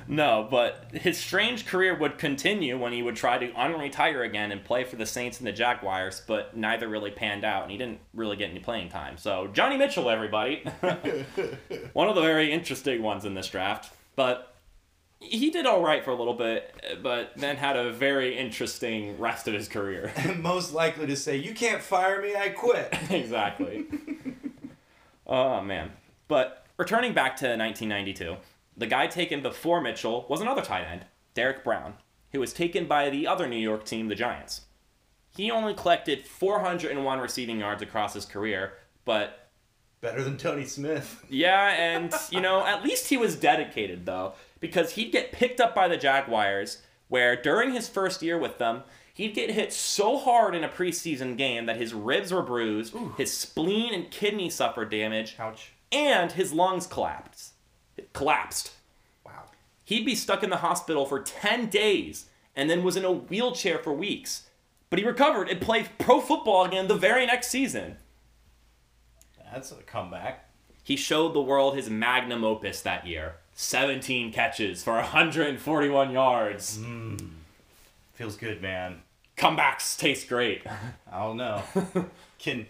[0.07, 4.63] No, but his strange career would continue when he would try to unretire again and
[4.63, 7.99] play for the Saints and the Jaguars, but neither really panned out, and he didn't
[8.13, 9.17] really get any playing time.
[9.17, 10.63] So, Johnny Mitchell, everybody.
[11.93, 13.93] One of the very interesting ones in this draft.
[14.15, 14.55] But
[15.19, 19.47] he did all right for a little bit, but then had a very interesting rest
[19.47, 20.11] of his career.
[20.17, 22.35] And most likely to say, "You can't fire me.
[22.35, 23.85] I quit." exactly.
[25.25, 25.91] oh, man.
[26.27, 28.35] But returning back to 1992,
[28.77, 31.95] the guy taken before Mitchell was another tight end, Derek Brown,
[32.31, 34.61] who was taken by the other New York team, the Giants.
[35.35, 39.49] He only collected 401 receiving yards across his career, but
[40.01, 41.25] Better than Tony Smith.
[41.29, 45.73] yeah, and you know, at least he was dedicated though, because he'd get picked up
[45.73, 48.83] by the Jaguars, where during his first year with them,
[49.15, 53.35] he'd get hit so hard in a preseason game that his ribs were bruised, his
[53.35, 55.71] spleen and kidney suffered damage, Ouch.
[55.91, 57.53] and his lungs collapsed.
[58.13, 58.71] Collapsed.
[59.25, 59.43] Wow.
[59.84, 63.79] He'd be stuck in the hospital for 10 days and then was in a wheelchair
[63.79, 64.43] for weeks.
[64.89, 67.97] But he recovered and played pro football again the very next season.
[69.51, 70.49] That's a comeback.
[70.84, 76.77] He showed the world his magnum opus that year 17 catches for 141 yards.
[76.77, 77.15] Hmm.
[78.13, 79.01] Feels good, man.
[79.38, 80.63] Comebacks taste great.
[81.12, 81.63] I don't know.
[82.39, 82.65] can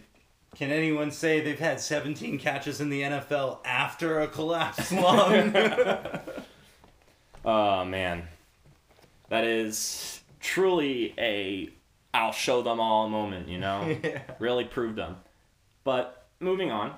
[0.56, 5.56] can anyone say they've had 17 catches in the NFL after a collapse lung?
[7.48, 8.28] Oh, man.
[9.30, 11.70] That is truly a
[12.12, 13.96] I'll show them all moment, you know?
[14.04, 14.22] Yeah.
[14.40, 15.18] Really proved them.
[15.84, 16.96] But moving on,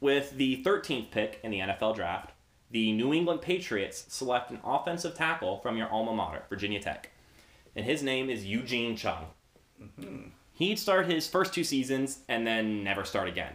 [0.00, 2.30] with the 13th pick in the NFL draft,
[2.70, 7.10] the New England Patriots select an offensive tackle from your alma mater, Virginia Tech.
[7.76, 9.26] And his name is Eugene Chung.
[9.82, 10.28] Mm-hmm.
[10.54, 13.54] He'd start his first two seasons and then never start again.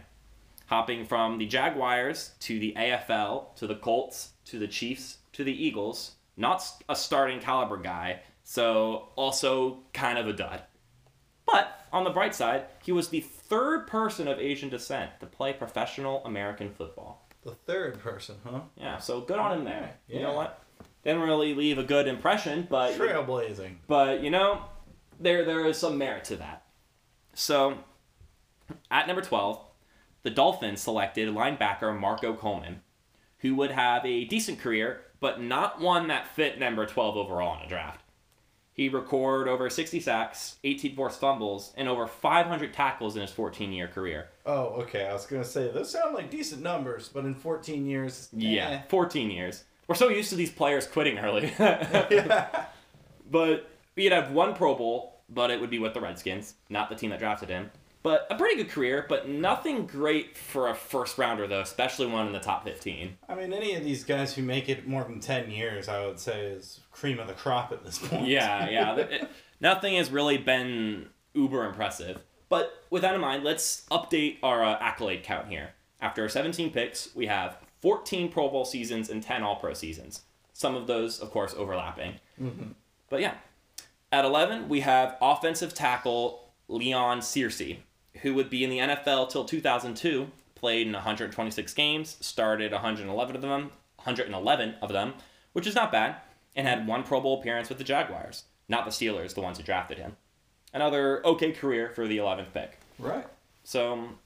[0.66, 5.52] Hopping from the Jaguars to the AFL to the Colts to the Chiefs to the
[5.66, 6.12] Eagles.
[6.36, 10.62] Not a starting caliber guy, so also kind of a dud.
[11.46, 15.52] But on the bright side, he was the third person of Asian descent to play
[15.52, 17.26] professional American football.
[17.44, 18.60] the third person, huh?
[18.76, 19.94] Yeah, so good on him there.
[20.08, 20.62] You know what?
[21.02, 23.76] Didn't really leave a good impression, but Trailblazing.
[23.88, 24.62] but you know,
[25.18, 26.62] there there is some merit to that.
[27.40, 27.78] So,
[28.90, 29.64] at number twelve,
[30.22, 32.82] the Dolphins selected linebacker Marco Coleman,
[33.38, 37.64] who would have a decent career, but not one that fit number twelve overall in
[37.64, 38.02] a draft.
[38.74, 43.88] He recorded over 60 sacks, 18 forced fumbles, and over 500 tackles in his 14-year
[43.88, 44.28] career.
[44.46, 45.06] Oh, okay.
[45.06, 48.82] I was gonna say those sound like decent numbers, but in 14 years, Yeah, eh.
[48.88, 49.64] 14 years.
[49.88, 51.52] We're so used to these players quitting early.
[51.58, 52.66] yeah.
[53.30, 56.96] But he'd have one Pro Bowl, but it would be with the Redskins, not the
[56.96, 57.70] team that drafted him.
[58.02, 62.26] But a pretty good career, but nothing great for a first rounder, though, especially one
[62.26, 63.18] in the top 15.
[63.28, 66.18] I mean, any of these guys who make it more than 10 years, I would
[66.18, 68.26] say, is cream of the crop at this point.
[68.26, 68.96] Yeah, yeah.
[68.96, 72.22] it- nothing has really been uber impressive.
[72.48, 75.70] But with that in mind, let's update our uh, accolade count here.
[76.00, 80.22] After 17 picks, we have 14 Pro Bowl seasons and 10 All Pro seasons.
[80.54, 82.14] Some of those, of course, overlapping.
[83.10, 83.34] But yeah.
[84.12, 87.78] At 11, we have offensive tackle Leon Searcy,
[88.22, 93.42] who would be in the NFL till 2002, played in 126 games, started 111 of
[93.42, 95.14] them, 111 of them,
[95.52, 96.16] which is not bad,
[96.56, 99.64] and had one Pro Bowl appearance with the Jaguars, not the Steelers, the ones who
[99.64, 100.16] drafted him.
[100.72, 102.78] Another okay career for the 11th pick.
[102.98, 103.26] Right.
[103.64, 104.18] So, um,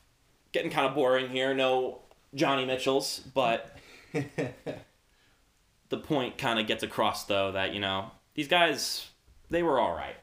[0.53, 1.55] getting kind of boring here.
[1.55, 2.01] No
[2.35, 3.77] Johnny Mitchells, but
[4.12, 9.07] the point kind of gets across though that you know these guys
[9.55, 10.17] they were all right.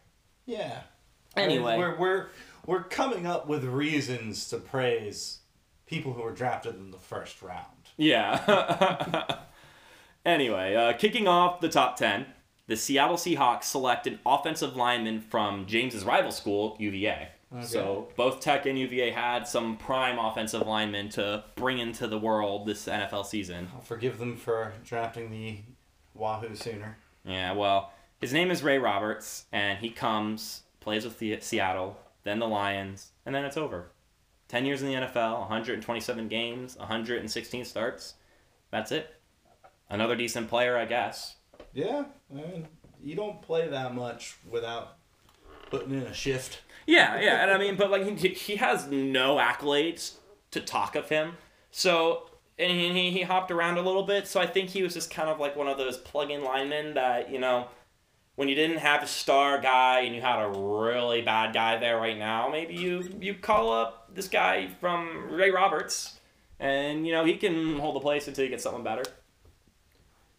[0.45, 0.81] yeah.
[1.35, 2.27] I mean, Anyway, we're we're
[2.65, 5.39] we're coming up with reasons to praise
[5.85, 7.65] people who were drafted in the first round.
[7.95, 9.37] Yeah.
[10.25, 12.25] anyway, uh, kicking off the top 10,
[12.67, 17.29] the Seattle Seahawks select an offensive lineman from James's rival school, UVA.
[17.53, 17.65] Okay.
[17.65, 22.65] So both Tech and UVA had some prime offensive linemen to bring into the world
[22.65, 23.69] this NFL season.
[23.73, 25.59] I'll forgive them for drafting the
[26.13, 26.97] Wahoo sooner.
[27.25, 32.39] Yeah, well, his name is Ray Roberts, and he comes, plays with the Seattle, then
[32.39, 33.91] the Lions, and then it's over.
[34.47, 38.13] 10 years in the NFL, 127 games, 116 starts.
[38.69, 39.15] That's it.
[39.89, 41.35] Another decent player, I guess.
[41.73, 42.67] Yeah, I mean,
[43.03, 44.97] you don't play that much without
[45.69, 46.61] putting in a shift.
[46.85, 50.15] Yeah, yeah, and I mean, but like he, he has no accolades
[50.51, 51.33] to talk of him.
[51.71, 52.29] So
[52.59, 54.27] and he, he he hopped around a little bit.
[54.27, 57.31] So I think he was just kind of like one of those plug-in linemen that
[57.31, 57.67] you know,
[58.35, 61.97] when you didn't have a star guy and you had a really bad guy there
[61.97, 66.19] right now, maybe you you call up this guy from Ray Roberts,
[66.59, 69.03] and you know he can hold the place until you get someone better.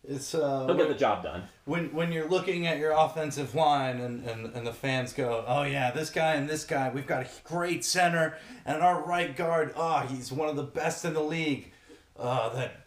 [0.05, 1.45] It's uh, He'll get the job done.
[1.65, 5.63] when when you're looking at your offensive line and, and, and the fans go, oh
[5.63, 9.73] yeah, this guy and this guy, we've got a great center and our right guard,
[9.77, 11.73] oh he's one of the best in the league.
[12.19, 12.85] Uh, that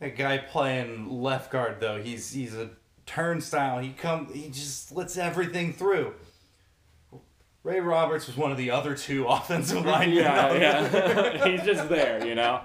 [0.00, 2.70] that guy playing left guard though, he's he's a
[3.06, 3.78] turnstile.
[3.78, 6.14] He come he just lets everything through.
[7.62, 10.18] Ray Roberts was one of the other two offensive linemen.
[10.18, 11.48] Yeah, yeah.
[11.48, 12.60] He's just there, you know.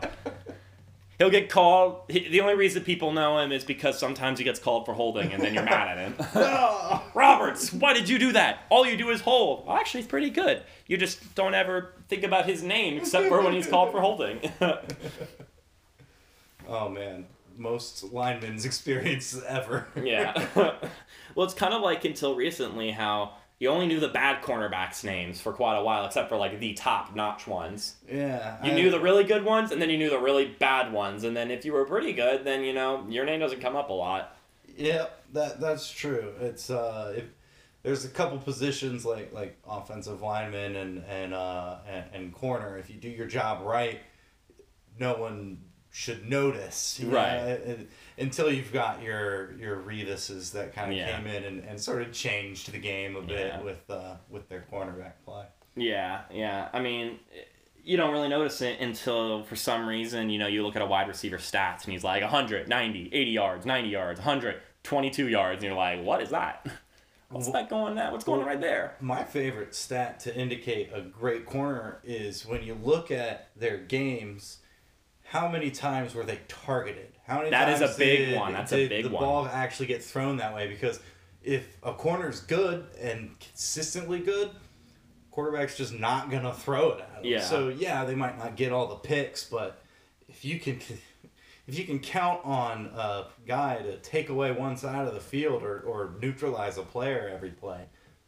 [1.17, 2.03] He'll get called.
[2.07, 5.33] He, the only reason people know him is because sometimes he gets called for holding,
[5.33, 7.01] and then you're mad at him.
[7.13, 8.59] Roberts, why did you do that?
[8.69, 9.67] All you do is hold.
[9.67, 10.63] Well, actually, he's pretty good.
[10.87, 14.39] You just don't ever think about his name except for when he's called for holding.
[16.69, 17.25] oh man,
[17.59, 19.87] most linemen's experiences ever.
[20.01, 20.47] yeah.
[21.35, 25.41] well, it's kind of like until recently how you only knew the bad cornerbacks' names
[25.41, 27.95] for quite a while, except for like the top notch ones.
[28.09, 28.63] Yeah.
[28.65, 31.25] You I- knew the really good ones, and then you knew the really bad ones,
[31.25, 33.89] and then if you were pretty good, then you know your name doesn't come up
[33.89, 34.35] a lot.
[34.77, 36.33] Yeah, that that's true.
[36.39, 37.25] It's uh, if
[37.83, 42.77] there's a couple positions like like offensive lineman and and uh and, and corner.
[42.77, 43.99] If you do your job right,
[44.97, 45.59] no one
[45.99, 46.97] should notice.
[46.99, 47.33] you Right.
[47.35, 51.17] it- it- until you've got your your Revises that kind of Yeah.
[51.17, 53.61] came in and, and sort of changed the game a bit Yeah.
[53.61, 55.45] with uh with their cornerback play.
[55.75, 56.69] Yeah, yeah.
[56.71, 57.19] I mean,
[57.83, 60.85] you don't really notice it until for some reason, you know, you look at a
[60.85, 65.57] wide receiver stats and he's like 100, 90, 80 yards, 90 yards, 100, 22 yards,
[65.63, 66.65] and you're like, what is that?
[67.29, 68.11] What's that going that?
[68.13, 68.95] What's going on right there?
[69.01, 74.59] My favorite stat to indicate a great corner is when you look at their games,
[75.29, 77.07] how many times were they targeted?
[77.27, 78.53] How many That is times a big did- one.
[78.53, 79.23] That's a big the one.
[79.23, 80.67] ball actually get thrown that way?
[80.67, 80.99] Because
[81.43, 84.49] if a corner's good and consistently good,
[85.29, 87.25] quarterback's just not gonna throw it at them.
[87.25, 87.41] Yeah.
[87.41, 89.81] So yeah, they might not get all the picks, but
[90.27, 90.79] if you can
[91.67, 95.61] if you can count on a guy to take away one side of the field
[95.61, 97.85] or, or neutralize a player every play,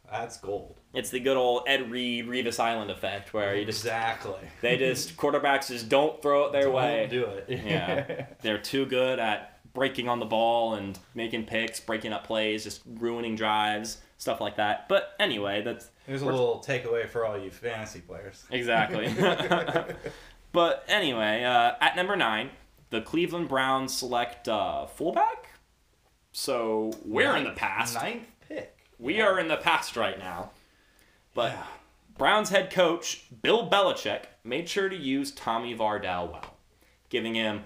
[0.08, 0.78] that's gold.
[0.94, 4.34] It's the good old Ed Reed, Revis Island effect where you just, exactly.
[4.60, 7.06] they just, quarterbacks just don't throw it their way.
[7.10, 7.62] Don't do it.
[7.64, 8.26] Yeah.
[8.42, 12.82] They're too good at breaking on the ball and making picks, breaking up plays, just
[12.86, 14.88] ruining drives, stuff like that.
[14.88, 18.44] But anyway, that's Here's a little takeaway for all you fantasy players.
[18.50, 19.12] exactly.
[20.52, 22.50] but anyway, uh, at number nine,
[22.90, 25.48] the Cleveland Browns select uh, fullback.
[26.32, 27.94] So we're in the past.
[27.94, 28.76] Ninth pick.
[28.98, 30.50] We are in the past right now.
[31.34, 31.62] But Yeah.
[32.18, 36.54] Browns head coach Bill Belichick made sure to use Tommy Vardell well,
[37.08, 37.62] giving him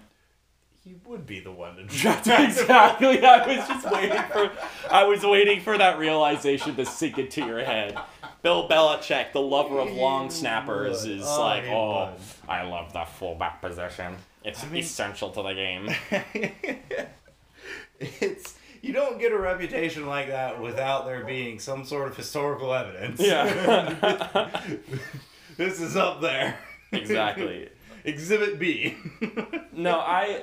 [0.85, 3.25] He would be the one to exactly.
[3.25, 4.51] I was just waiting for.
[4.91, 7.99] I was waiting for that realization to sink into your head.
[8.43, 12.21] Bill Belichick, the lover of long snappers, is Oh, like, oh, would.
[12.49, 14.15] I love the fullback position.
[14.45, 15.89] It's I mean- essential to the game.
[17.99, 22.73] it's you don't get a reputation like that without there being some sort of historical
[22.73, 23.21] evidence.
[23.21, 24.49] Yeah,
[25.57, 26.59] this is up there.
[26.93, 27.69] exactly.
[28.05, 28.97] Exhibit B.
[29.73, 30.43] No, I,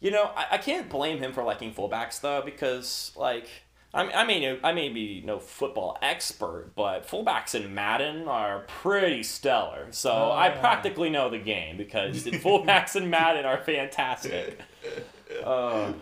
[0.00, 3.46] you know, I, I can't blame him for liking fullbacks though because like.
[3.94, 8.60] I mean, I may, I may be no football expert, but fullbacks in Madden are
[8.60, 9.88] pretty stellar.
[9.90, 10.60] So Oh, I yeah.
[10.60, 14.58] practically know the game because fullbacks in Madden are fantastic.
[15.44, 15.92] Uh,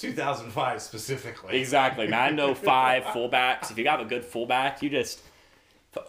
[0.00, 1.58] 2005 specifically.
[1.58, 3.70] exactly, Madden 05 fullbacks.
[3.70, 5.20] If you have a good fullback, you just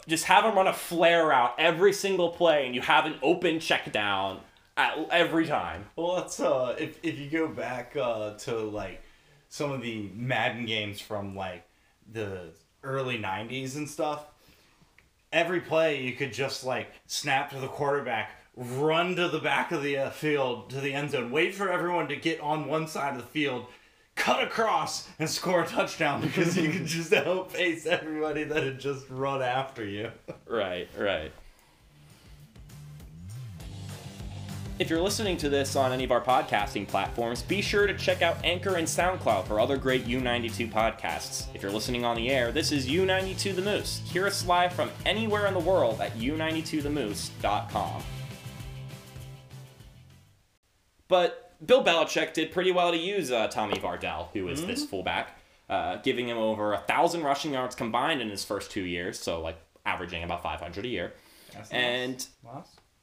[0.07, 3.59] just have them run a flare route every single play, and you have an open
[3.59, 4.39] check down
[4.77, 5.85] at every time.
[5.95, 9.01] Well, let's uh, if if you go back uh, to like
[9.49, 11.67] some of the Madden games from like
[12.11, 12.51] the
[12.83, 14.25] early '90s and stuff,
[15.31, 19.83] every play you could just like snap to the quarterback, run to the back of
[19.83, 23.15] the uh, field to the end zone, wait for everyone to get on one side
[23.15, 23.65] of the field,
[24.15, 29.09] cut across and score a touchdown because you could just outpace everybody that had just
[29.09, 30.11] run after you.
[30.47, 31.31] Right, right.
[34.79, 38.21] If you're listening to this on any of our podcasting platforms, be sure to check
[38.21, 41.45] out Anchor and SoundCloud for other great U92 podcasts.
[41.53, 44.01] If you're listening on the air, this is U92 The Moose.
[44.05, 48.03] Hear us live from anywhere in the world at u92themoose.com.
[51.07, 55.37] But Bill Belichick did pretty well to use uh, Tommy Vardell, who is this fullback,
[55.69, 59.41] uh, giving him over a thousand rushing yards combined in his first two years, so
[59.41, 61.13] like averaging about 500 a year.
[61.71, 62.25] And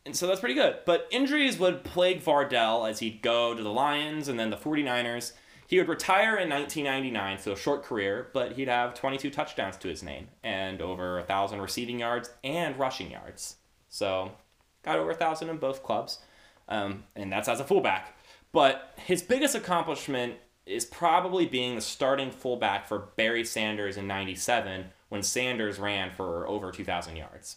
[0.07, 0.79] and so that's pretty good.
[0.87, 5.33] But injuries would plague Vardell as he'd go to the Lions and then the 49ers.
[5.67, 9.89] He would retire in 1999, so a short career, but he'd have 22 touchdowns to
[9.89, 13.57] his name and over 1,000 receiving yards and rushing yards.
[13.91, 14.33] So
[14.83, 16.21] got over 1,000 in both clubs,
[16.71, 18.15] um, and that's as a fullback.
[18.53, 20.35] But his biggest accomplishment
[20.67, 26.47] is probably being the starting fullback for Barry Sanders in 97 when Sanders ran for
[26.49, 27.57] over 2,000 yards.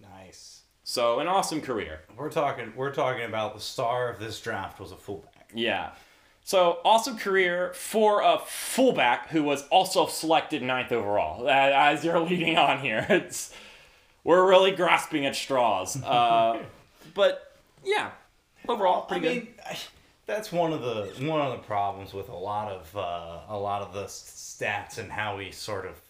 [0.00, 0.62] nice.
[0.88, 2.02] So an awesome career.
[2.16, 2.72] We're talking.
[2.76, 5.50] We're talking about the star of this draft was a fullback.
[5.52, 5.90] Yeah.
[6.44, 11.48] So awesome career for a fullback who was also selected ninth overall.
[11.48, 13.52] As you're leading on here, it's
[14.22, 16.00] we're really grasping at straws.
[16.00, 16.62] Uh,
[17.14, 17.52] but
[17.84, 18.10] yeah,
[18.68, 19.44] overall pretty I good.
[19.44, 19.78] mean, I-
[20.26, 23.82] that's one of the one of the problems with a lot of uh, a lot
[23.82, 26.00] of the stats and how we sort of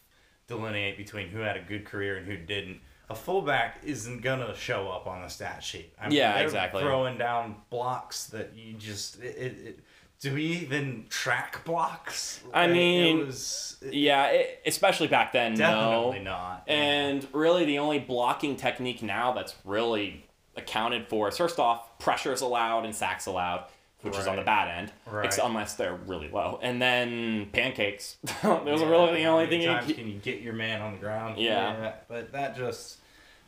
[0.48, 2.81] delineate between who had a good career and who didn't.
[3.09, 5.92] A fullback isn't gonna show up on the stat sheet.
[6.00, 6.83] I Yeah, exactly.
[6.83, 9.37] Throwing down blocks that you just it.
[9.37, 9.81] it, it
[10.18, 12.40] do we even track blocks?
[12.55, 15.55] I Like, mean, it was yeah, it, especially back then.
[15.55, 16.31] definitely no.
[16.31, 16.64] not.
[16.66, 20.26] And really, the only blocking technique now that's really
[20.57, 23.64] accounted for is first off, pressures allowed and sacks allowed,
[24.06, 25.26] which is on the bad end, Right.
[25.26, 26.58] ex- unless they're really low.
[26.62, 28.16] And then pancakes.
[28.42, 30.98] Those are really the only thing you can can you get your man on the
[30.98, 31.38] ground?
[31.38, 31.94] Yeah.
[32.08, 32.98] but that just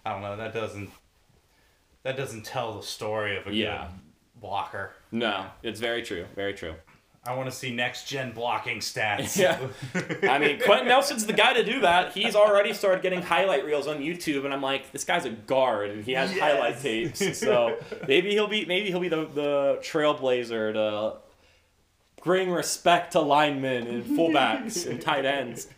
[0.05, 0.37] I don't know.
[0.37, 0.91] That doesn't
[2.03, 3.87] that doesn't tell the story of a Yeah.
[3.89, 4.93] good blocker.
[5.11, 6.27] No, it's very true.
[6.35, 6.75] Very true.
[7.29, 9.37] I want to see next gen blocking stats.
[9.37, 9.59] Yeah.
[10.31, 12.13] I mean, Quenton Nelson's the guy to do that.
[12.13, 15.91] He's already started getting highlight reels on YouTube, and I'm like, this guy's a guard,
[15.91, 16.41] and he has Yes.
[16.41, 17.39] highlight tapes.
[17.39, 21.19] So maybe he'll be maybe he'll be the, the trailblazer to
[22.25, 25.69] bring respect to linemen and fullbacks and tight ends.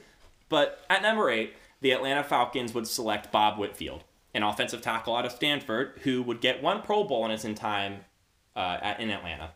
[0.48, 5.26] But at number eight, the Atlanta Falcons would select Bob Whitfield, an offensive tackle out
[5.26, 8.00] of Stanford who would get one Pro Bowl in his time
[8.56, 9.50] uh, at, in Atlanta.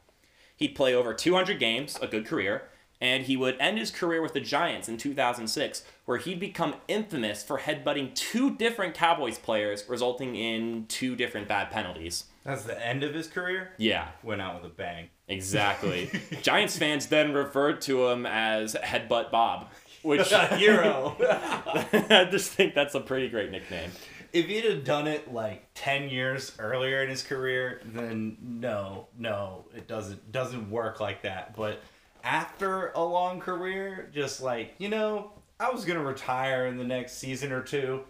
[0.56, 2.62] He'd play over 200 games, a good career,
[3.00, 7.42] and he would end his career with the Giants in 2006, where he'd become infamous
[7.42, 12.24] for headbutting two different Cowboys players, resulting in two different bad penalties.
[12.44, 13.72] That's the end of his career.
[13.78, 15.08] Yeah, Went out with a bang.
[15.28, 16.10] exactly.
[16.42, 19.68] Giants fans then referred to him as Headbutt Bob,
[20.02, 21.16] which Hero.
[21.20, 23.90] I just think that's a pretty great nickname.
[24.34, 29.64] If he'd have done it like 10 years earlier in his career then no no
[29.74, 31.80] it doesn't doesn't work like that but
[32.22, 37.14] after a long career just like you know i was gonna retire in the next
[37.18, 38.02] season or two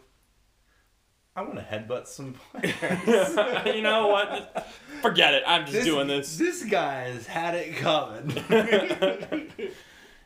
[1.37, 4.67] i want to headbutt some players you know what?
[5.03, 5.43] Forget it.
[5.47, 6.39] I'm just doing this.
[6.39, 8.31] this guy's had it coming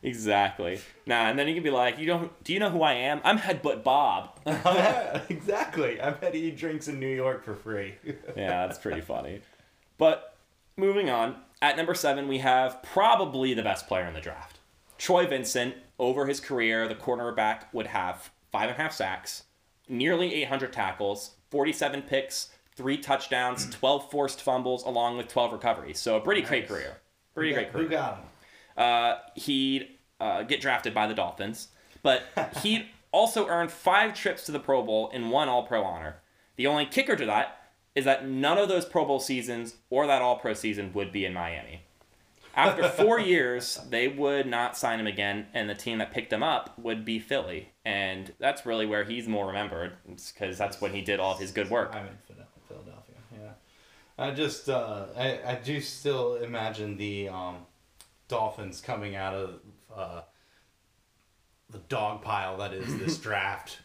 [0.03, 0.81] Exactly.
[1.07, 2.45] Nah, and then you can be like, you don't.
[2.45, 3.21] Do you know who I am?
[3.25, 4.39] I'm Headbutt Bob.
[4.47, 9.41] yeah, exactly i bet he drinks in new york for free yeah, that's pretty funny.
[9.99, 10.37] But
[10.77, 14.59] moving on, at number seven, we have probably the best player in the draft.
[14.97, 19.45] Troy Vincent, over his career, the cornerback would have five and a half sacks,
[19.89, 25.99] nearly 800 tackles, 47 picks, three touchdowns, 12 forced fumbles, along with 12 recoveries.
[25.99, 26.99] So a pretty great career.
[27.35, 27.85] Pretty great career.
[27.85, 28.25] who got him
[28.79, 29.89] uh, he'd
[30.21, 31.69] uh, get drafted by the Dolphins,
[32.03, 32.23] but
[32.63, 36.17] he'd also earned five trips to the Pro Bowl and one All Pro honor.
[36.57, 40.23] The only kicker to that is that none of those Pro Bowl seasons or that
[40.23, 41.83] All Pro season would be in Miami.
[42.55, 46.43] After four years, they would not sign him again, and the team that picked him
[46.43, 47.71] up would be Philly.
[47.85, 51.53] And that's really where he's more remembered, because that's when he did all of his
[51.53, 51.91] good work.
[51.95, 52.19] I'm in
[52.69, 53.15] Philadelphia.
[53.33, 53.51] Yeah,
[54.19, 57.67] I just uh, I I do still imagine the um,
[58.29, 59.61] Dolphins coming out of
[59.95, 60.21] uh,
[61.71, 63.79] the dog pile that is this draft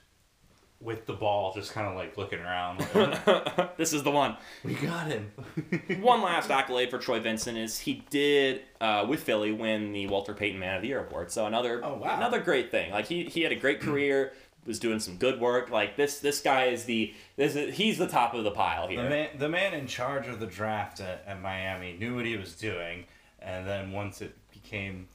[0.79, 2.85] with the ball, just kind of like looking around.
[2.95, 4.35] Like, this is the one.
[4.65, 5.31] we got him.
[6.01, 10.33] One last accolade for Troy Vincent is he did uh, with Philly win the Walter
[10.33, 11.31] Payton Man of the Year award.
[11.31, 12.17] So another Oh, wow.
[12.17, 12.91] another great thing.
[12.91, 14.33] Like he he had a great career,
[14.65, 15.69] was doing some good work.
[15.69, 19.03] Like this, this guy is the this is, he's the top of the pile here.
[19.03, 22.35] The man, the man in charge of the draft at, at Miami knew what he
[22.37, 23.05] was doing,
[23.43, 25.07] and then once it became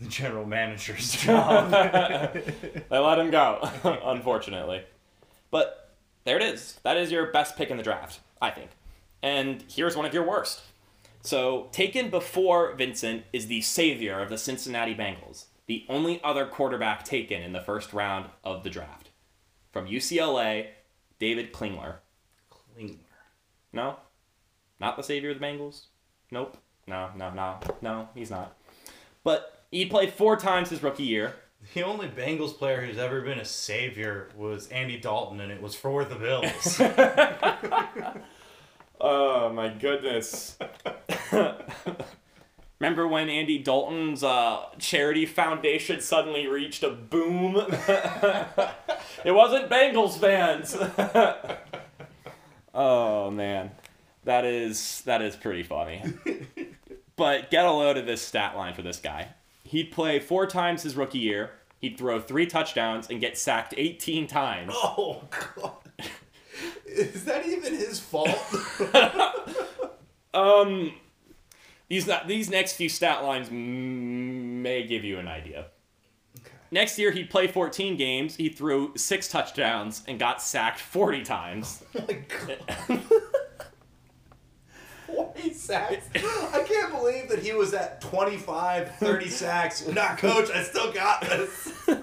[0.00, 3.68] the general manager's job, they let him go,
[4.04, 4.82] unfortunately.
[5.50, 6.78] But there it is.
[6.82, 8.70] That is your best pick in the draft, I think.
[9.22, 10.62] And here's one of your worst.
[11.22, 17.04] So, taken before Vincent is the savior of the Cincinnati Bengals, the only other quarterback
[17.04, 19.08] taken in the first round of the draft.
[19.72, 20.66] From UCLA,
[21.18, 21.96] David Klingler.
[22.52, 22.98] Klingler.
[23.72, 23.96] No?
[24.78, 25.86] Not the savior of the Bengals?
[26.30, 26.58] Nope.
[26.86, 27.58] No, no, no.
[27.80, 28.56] No, he's not.
[29.22, 31.34] But he played four times his rookie year.
[31.72, 35.74] The only Bengals player who's ever been a savior was Andy Dalton, and it was
[35.74, 36.78] for the Bills.
[39.00, 40.56] Oh my goodness.
[42.80, 47.56] Remember when Andy Dalton's uh, charity foundation suddenly reached a boom?
[49.24, 50.74] it wasn't Bengals fans.
[52.74, 53.72] oh man.
[54.24, 56.02] That is that is pretty funny.
[57.16, 59.28] But get a load of this stat line for this guy.
[59.64, 61.52] He'd play four times his rookie year.
[61.80, 64.72] He'd throw three touchdowns and get sacked 18 times.
[64.74, 65.72] Oh god.
[66.86, 68.38] Is that even his fault?
[70.34, 70.92] Um,
[71.88, 75.66] these these next few stat lines may give you an idea.
[76.40, 76.50] Okay.
[76.72, 78.34] Next year, he'd play 14 games.
[78.34, 81.84] He threw six touchdowns and got sacked 40 times.
[81.96, 82.18] Oh my
[82.88, 83.00] god.
[85.06, 86.06] 40 sacks.
[86.14, 89.86] I can't believe that he was at 25, 30 sacks.
[89.88, 91.72] Not coach, I still got this.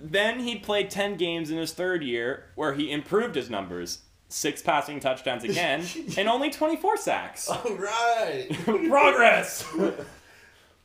[0.00, 3.98] Then he played 10 games in his third year where he improved his numbers.
[4.28, 5.84] Six passing touchdowns again,
[6.16, 7.48] and only 24 sacks.
[7.48, 8.46] All right.
[8.64, 9.66] Progress!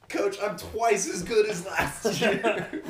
[0.07, 2.81] Coach, I'm twice as good as last year.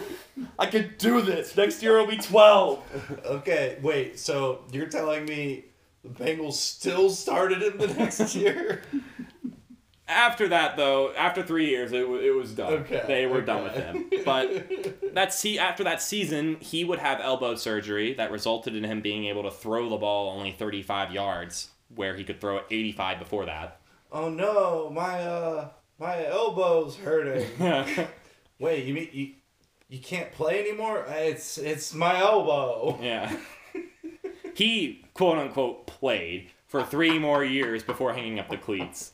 [0.59, 1.57] I can do this.
[1.57, 3.21] Next year will be 12.
[3.26, 5.65] okay, wait, so you're telling me
[6.04, 8.82] the Bengals still started him the next year?
[10.06, 12.74] After that, though, after three years, it, w- it was done.
[12.74, 14.10] Okay, they were done with him.
[14.26, 14.70] But
[15.14, 19.26] that see after that season, he would have elbow surgery that resulted in him being
[19.26, 23.45] able to throw the ball only 35 yards, where he could throw it 85 before
[23.45, 23.80] that.
[24.12, 27.47] oh no, my uh my elbow's hurting.
[28.60, 29.32] Wait, you mean you
[29.88, 31.06] you can't play anymore?
[31.08, 32.99] It's it's my elbow.
[33.01, 33.34] yeah.
[34.56, 39.14] He quote unquote played for three more years before hanging up the cleats.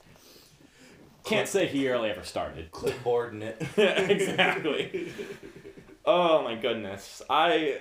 [1.23, 2.71] Can't say he early ever started.
[2.71, 3.61] Clipboarding it.
[4.09, 5.11] exactly.
[6.05, 7.21] Oh my goodness.
[7.29, 7.79] I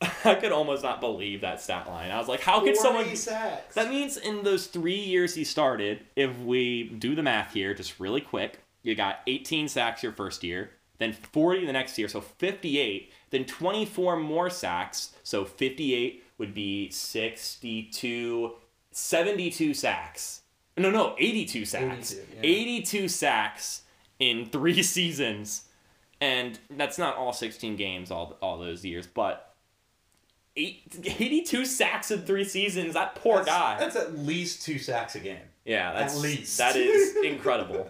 [0.24, 2.10] I could almost not believe that stat line.
[2.10, 3.74] I was like, how could someone sacks.
[3.74, 7.98] That means in those 3 years he started, if we do the math here just
[7.98, 12.20] really quick, you got 18 sacks your first year, then 40 the next year, so
[12.20, 18.52] 58, then 24 more sacks, so 58 would be 62
[18.90, 20.42] 72 sacks.
[20.76, 22.12] No, no, 82 sacks.
[22.12, 22.40] 82, yeah.
[22.42, 23.82] 82 sacks
[24.18, 25.64] in 3 seasons.
[26.20, 29.54] And that's not all 16 games all all those years, but
[30.56, 32.94] eight, 82 sacks in 3 seasons.
[32.94, 33.76] That poor That's- guy.
[33.78, 35.38] That's at least two sacks a game.
[35.64, 36.58] Yeah, that's least.
[36.58, 37.88] that is incredible.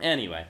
[0.00, 0.46] anyway,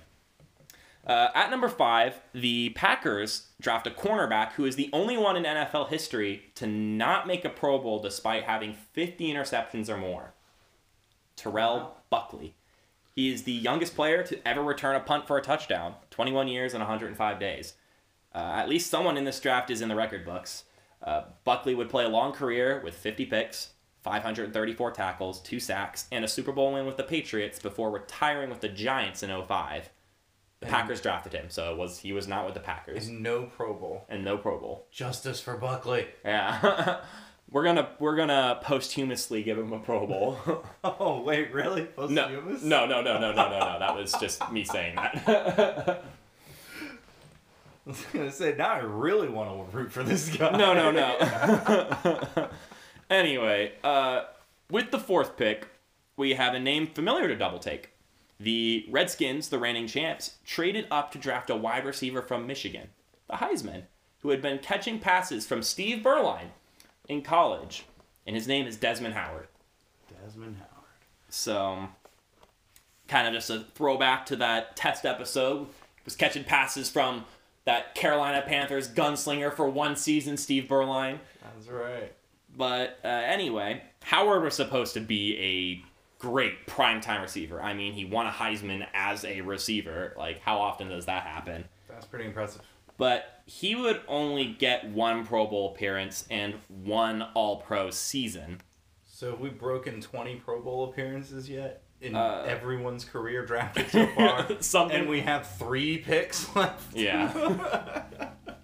[1.06, 5.44] uh, at number five, the Packers draft a cornerback who is the only one in
[5.44, 10.34] NFL history to not make a Pro Bowl despite having 50 interceptions or more.
[11.36, 12.54] Terrell Buckley.
[13.14, 16.74] He is the youngest player to ever return a punt for a touchdown, 21 years
[16.74, 17.74] and 105 days.
[18.34, 20.64] Uh, at least someone in this draft is in the record books.
[21.02, 23.70] Uh, Buckley would play a long career with 50 picks,
[24.02, 28.60] 534 tackles, two sacks, and a Super Bowl win with the Patriots before retiring with
[28.60, 29.90] the Giants in 05.
[30.60, 33.42] The Packers drafted him, so it was he was not with the Packers And no
[33.44, 34.06] Pro Bowl.
[34.08, 34.86] and no Pro Bowl.
[34.90, 36.06] Justice for Buckley.
[36.24, 37.00] Yeah.
[37.50, 40.38] we're gonna we're gonna posthumously give him a Pro Bowl.
[40.84, 41.88] Oh wait, really?
[41.98, 42.30] no, no,
[42.62, 43.78] no, no, no, no, no, no.
[43.80, 45.22] That was just me saying that.
[47.86, 50.50] I was gonna say now I really want to root for this guy.
[50.56, 52.48] no, no, no.
[53.10, 54.22] anyway, uh,
[54.70, 55.68] with the fourth pick,
[56.16, 57.90] we have a name familiar to Double Take.
[58.38, 62.88] The Redskins, the reigning champs, traded up to draft a wide receiver from Michigan,
[63.28, 63.84] the Heisman,
[64.20, 66.48] who had been catching passes from Steve Beuerlein
[67.08, 67.84] in college,
[68.26, 69.48] and his name is Desmond Howard.
[70.22, 70.72] Desmond Howard.
[71.30, 71.88] So,
[73.08, 75.68] kind of just a throwback to that test episode.
[76.04, 77.24] Was catching passes from
[77.64, 81.18] that Carolina Panthers gunslinger for one season, Steve Beuerlein.
[81.42, 82.12] That's right.
[82.56, 85.84] But uh, anyway, Howard was supposed to be a
[86.18, 87.60] great primetime receiver.
[87.60, 90.14] I mean, he won a Heisman as a receiver.
[90.16, 91.64] Like, how often does that happen?
[91.88, 92.62] That's pretty impressive.
[92.98, 98.60] but he would only get one Pro Bowl appearance and one All Pro season.
[99.04, 104.06] So have we broken 20 Pro Bowl appearances yet in Uh, everyone's career drafted so
[104.08, 104.46] far?
[104.60, 105.00] Something.
[105.00, 106.94] and we have three picks left.
[106.96, 108.02] Yeah.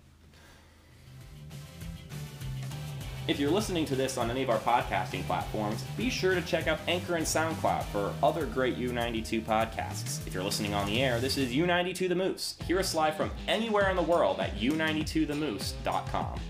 [3.29, 6.67] if you're listening to this on any of our podcasting platforms, be sure to check
[6.67, 10.27] out Anchor and SoundCloud for other great U92 podcasts.
[10.27, 12.57] If you're listening on the air, this is U92 The Moose.
[12.67, 16.41] Hear us live from anywhere in the world at u92themoose.com.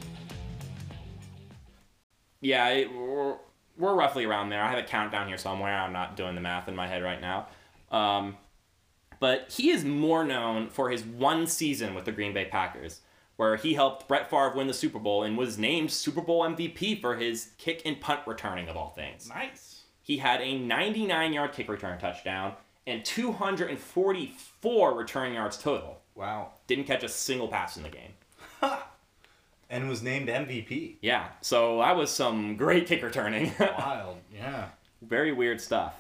[2.41, 3.37] Yeah, it, we're,
[3.77, 4.63] we're roughly around there.
[4.63, 5.79] I have a countdown here somewhere.
[5.79, 7.49] I'm not doing the math in my head right now.
[7.91, 8.39] Um,
[9.21, 13.02] but he is more known for his one season with the Green Bay Packers,
[13.43, 17.01] where he helped Brett Favre win the Super Bowl and was named Super Bowl MVP
[17.01, 19.29] for his kick and punt returning of all things.
[19.29, 19.83] Nice.
[20.01, 22.55] He had a 99 yard kick return touchdown
[22.87, 26.01] and 244 returning yards total.
[26.15, 26.53] Wow.
[26.69, 28.13] Didn't catch a single pass in the game.
[29.69, 30.99] And was named MVP.
[31.01, 33.53] Yeah, so that was some great kick returning.
[33.59, 34.19] Wild.
[34.33, 34.67] Yeah.
[35.01, 35.97] Very weird stuff.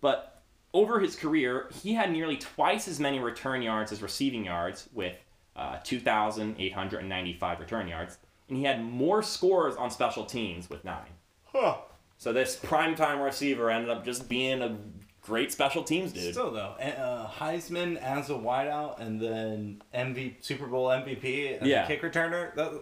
[0.00, 0.42] But
[0.72, 5.16] over his career, he had nearly twice as many return yards as receiving yards with
[5.56, 8.18] uh, 2,895 return yards.
[8.48, 11.08] And he had more scores on special teams with nine.
[11.46, 11.76] Huh.
[12.18, 14.76] So this primetime receiver ended up just being a
[15.22, 16.34] great special teams dude.
[16.34, 21.86] Still though, uh, Heisman as a wideout, and then MV Super Bowl MVP and Yeah.
[21.86, 22.54] kick returner.
[22.54, 22.72] That,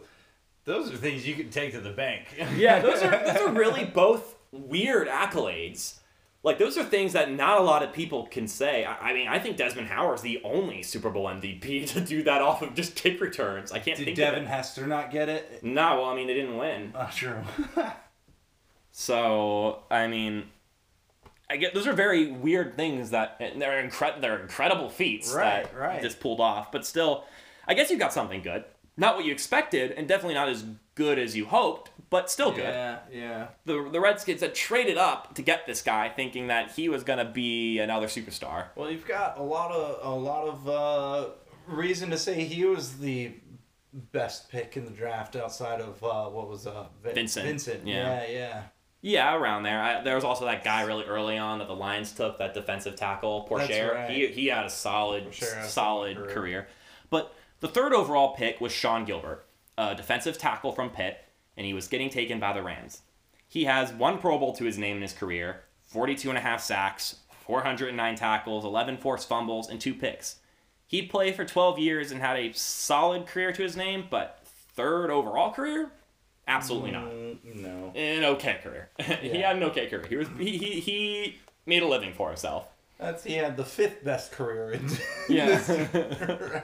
[0.65, 2.27] those are things you can take to the bank.
[2.57, 5.99] Yeah, those are those are really both weird accolades.
[6.45, 8.85] Like those are things that not a lot of people can say.
[8.85, 12.43] I, I mean, I think Desmond Howard's the only Super Bowl MVP to do that
[12.43, 13.71] off of just kick returns.
[13.71, 14.49] I can't Did think Devin of it.
[14.49, 15.63] Hester not get it?
[15.63, 16.93] No, well, I mean, they didn't win.
[16.97, 17.39] Oh, true.
[18.91, 20.45] So, I mean,
[21.49, 25.65] I get those are very weird things that and they're incre- they're incredible feats Right,
[25.65, 26.03] that right.
[26.03, 26.71] just pulled off.
[26.71, 27.25] But still,
[27.67, 28.65] I guess you got something good.
[28.97, 30.65] Not what you expected, and definitely not as
[30.95, 32.65] good as you hoped, but still good.
[32.65, 33.47] yeah, yeah.
[33.65, 37.25] The the Redskins had traded up to get this guy, thinking that he was gonna
[37.25, 38.67] be another superstar.
[38.77, 41.31] Well, you've got a lot of a lot of uh,
[41.67, 43.33] reason to say he was the
[43.93, 47.87] best pick in the draft outside of uh, what was uh, Vin- Vincent, Vincent.
[47.87, 48.23] yeah.
[48.25, 48.63] Yeah, yeah.
[49.05, 49.83] Yeah, around there.
[49.83, 52.95] I, there was also that guy really early on that the Lions took, that defensive
[52.95, 53.93] tackle, Porcher.
[53.95, 54.11] right.
[54.11, 56.29] He, he had a solid, Porcher had a solid career.
[56.35, 56.69] career.
[57.11, 59.47] But the third overall pick was Sean Gilbert,
[59.79, 61.25] a defensive tackle from Pitt,
[61.57, 63.01] and he was getting taken by the Rams.
[63.49, 66.61] He has one Pro Bowl to his name in his career, 42 and a half
[66.61, 70.37] sacks, 409 tackles, 11 forced fumbles, and two picks.
[70.87, 74.41] He played for 12 years and had a solid career to his name, but
[74.75, 75.91] third overall career?
[76.49, 77.93] Absolutely not Mm, no.
[77.95, 78.91] an okay career.
[79.21, 80.05] he had an okay career.
[80.09, 82.67] He was he, he he made a living for himself.
[82.99, 84.89] That's he had the fifth best career in.
[85.29, 85.59] Yeah.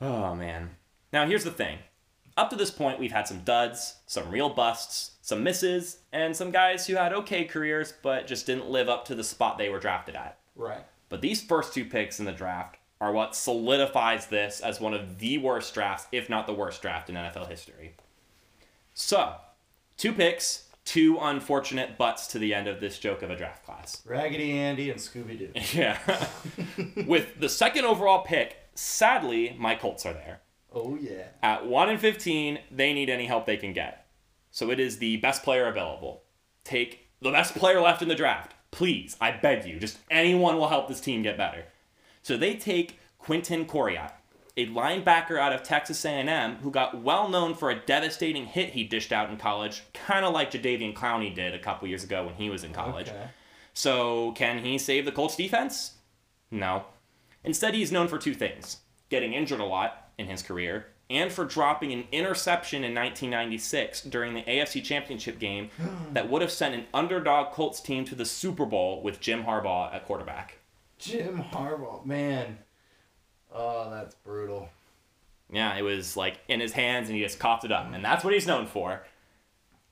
[0.00, 0.70] oh man.
[1.12, 1.78] Now here's the thing.
[2.36, 6.52] Up to this point, we've had some duds, some real busts, some misses, and some
[6.52, 9.80] guys who had okay careers but just didn't live up to the spot they were
[9.80, 10.38] drafted at.
[10.54, 10.84] Right.
[11.08, 15.18] But these first two picks in the draft are what solidifies this as one of
[15.18, 17.94] the worst drafts, if not the worst draft in NFL history.
[18.94, 19.34] So,
[19.96, 24.02] two picks, two unfortunate butts to the end of this joke of a draft class.
[24.04, 25.52] Raggedy Andy and Scooby Doo.
[25.78, 25.98] Yeah.
[27.06, 30.40] With the second overall pick, sadly, my Colts are there.
[30.72, 31.28] Oh yeah.
[31.42, 34.06] At 1 and 15, they need any help they can get.
[34.50, 36.22] So it is the best player available.
[36.64, 38.54] Take the best player left in the draft.
[38.70, 39.80] Please, I beg you.
[39.80, 41.64] Just anyone will help this team get better.
[42.22, 44.12] So they take Quentin Coryatt,
[44.56, 48.84] a linebacker out of Texas A&M who got well known for a devastating hit he
[48.84, 52.34] dished out in college, kind of like Jadeveon Clowney did a couple years ago when
[52.34, 53.08] he was in college.
[53.08, 53.28] Okay.
[53.72, 55.94] So, can he save the Colts defense?
[56.50, 56.84] No.
[57.44, 58.78] Instead, he's known for two things
[59.10, 64.34] getting injured a lot in his career, and for dropping an interception in 1996 during
[64.34, 65.70] the AFC Championship game
[66.12, 69.94] that would have sent an underdog Colts team to the Super Bowl with Jim Harbaugh
[69.94, 70.58] at quarterback.
[70.98, 72.58] Jim Harbaugh, man.
[73.54, 74.68] Oh, that's brutal.
[75.50, 78.24] Yeah, it was like in his hands and he just coughed it up, and that's
[78.24, 79.04] what he's known for.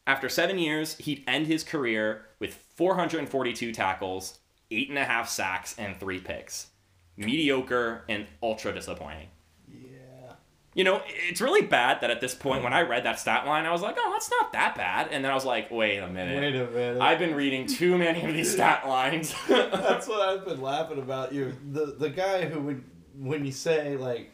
[0.07, 4.39] After seven years, he'd end his career with 442 tackles,
[4.71, 6.69] eight and a half sacks, and three picks.
[7.17, 9.29] Mediocre and ultra disappointing.
[9.69, 10.33] Yeah.
[10.75, 13.65] You know, it's really bad that at this point, when I read that stat line,
[13.65, 15.09] I was like, oh, that's not that bad.
[15.11, 16.39] And then I was like, wait a minute.
[16.39, 17.01] Wait a minute.
[17.01, 19.35] I've been reading too many of these stat lines.
[19.49, 21.33] That's what I've been laughing about.
[21.33, 22.85] You, the the guy who would
[23.19, 24.33] when you say like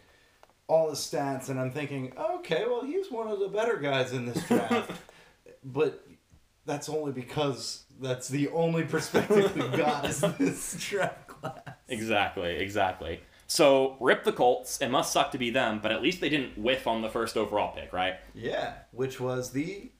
[0.66, 4.26] all the stats, and I'm thinking, okay, well he's one of the better guys in
[4.26, 4.90] this draft,
[5.62, 6.04] but
[6.66, 11.31] that's only because that's the only perspective we got is this draft.
[11.92, 13.20] Exactly, exactly.
[13.46, 14.80] So rip the Colts.
[14.80, 17.36] It must suck to be them, but at least they didn't whiff on the first
[17.36, 18.14] overall pick, right?
[18.34, 19.90] Yeah, which was the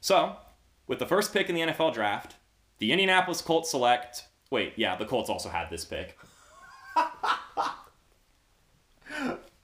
[0.00, 0.36] So,
[0.86, 2.36] with the first pick in the NFL draft,
[2.78, 4.24] the Indianapolis Colts select.
[4.50, 6.18] Wait, yeah, the Colts also had this pick.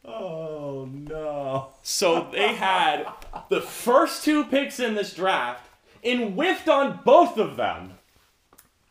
[0.06, 1.68] Oh no.
[1.82, 3.06] So they had
[3.48, 5.68] the first two picks in this draft
[6.02, 7.94] and whiffed on both of them.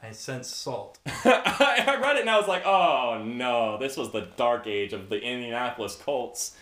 [0.03, 0.99] I sense salt.
[1.05, 5.07] I read it and I was like, oh no, this was the dark age of
[5.07, 6.57] the Indianapolis Colts.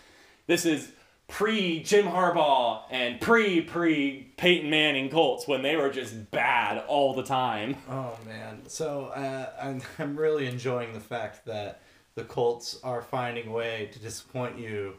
[0.46, 0.92] This is
[1.28, 7.16] pre Jim Harbaugh and pre pre Peyton Manning Colts when they were just bad all
[7.16, 7.78] the time.
[7.90, 8.62] Oh man.
[8.68, 11.82] So uh, I'm I'm really enjoying the fact that
[12.14, 14.98] the Colts are finding a way to disappoint you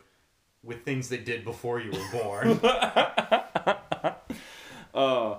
[0.65, 2.61] with things they did before you were born.
[4.95, 5.39] Uh,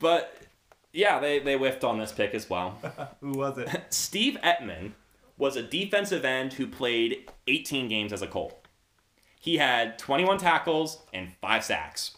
[0.00, 0.36] but
[0.94, 2.78] yeah, they, they whiffed on this pick as well.
[3.20, 3.68] Who was it?
[3.90, 4.92] Steve Emtman
[5.36, 8.66] was a defensive end who played 18 games as a Colt.
[9.40, 12.16] He had 21 tackles and 5 sacks.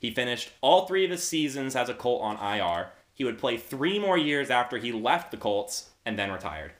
[0.00, 2.90] He finished all three of his seasons as a Colt on IR.
[3.12, 6.72] He would play three more years after he left the Colts and then retired.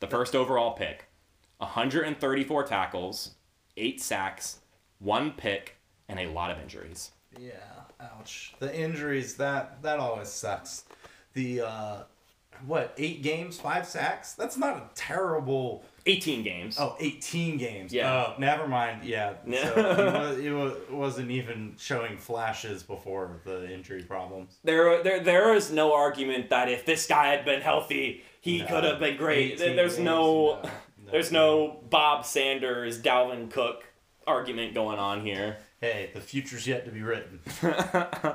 [0.00, 1.06] The first overall pick
[1.58, 3.34] 134 tackles,
[3.76, 4.60] 8 sacks,
[4.98, 5.76] 1 pick,
[6.08, 7.10] and a lot of injuries.
[7.38, 7.52] Yeah.
[8.00, 8.54] Ouch.
[8.58, 10.84] The injuries that that always sucks.
[11.34, 11.96] The uh,
[12.66, 12.94] what?
[12.98, 14.34] Eight games, five sacks.
[14.34, 15.84] That's not a terrible.
[16.06, 16.78] 18 games.
[16.80, 17.92] Oh, 18 games.
[17.92, 18.10] Yeah.
[18.28, 19.04] Oh, never mind.
[19.04, 19.34] Yeah.
[19.52, 24.56] So he, was, wasn't even showing flashes before the injury problems.
[24.64, 28.66] There, there, there is no argument that if this guy had been healthy, he No.
[28.66, 29.58] could have been great.
[29.58, 30.70] There's no, no, no,
[31.12, 33.84] there's no Bob Sanders, Dalvin Cook
[34.26, 35.58] argument going on here.
[35.80, 37.40] Hey, the future's yet to be written.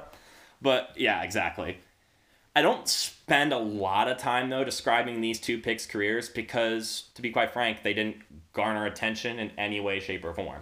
[0.61, 1.77] But yeah, exactly.
[2.55, 7.21] I don't spend a lot of time though describing these two picks' careers because, to
[7.21, 8.17] be quite frank, they didn't
[8.53, 10.61] garner attention in any way, shape, or form.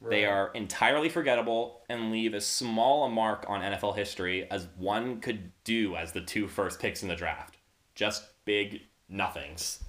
[0.00, 5.20] They are entirely forgettable and leave as small a mark on NFL history as one
[5.20, 7.56] could do as the two first picks in the draft.
[7.94, 9.84] Just big nothings.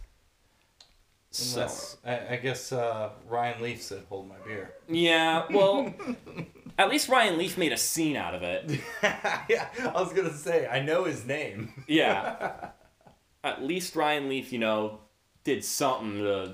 [1.35, 5.91] So, Unless, I, I guess uh, Ryan Leaf said, "Hold my beer." yeah, well,
[6.77, 8.79] at least Ryan Leaf made a scene out of it.
[9.49, 11.83] yeah, I was gonna say I know his name.
[11.87, 12.69] Yeah.
[13.45, 14.99] At least Ryan Leaf, you know,
[15.43, 16.53] did something to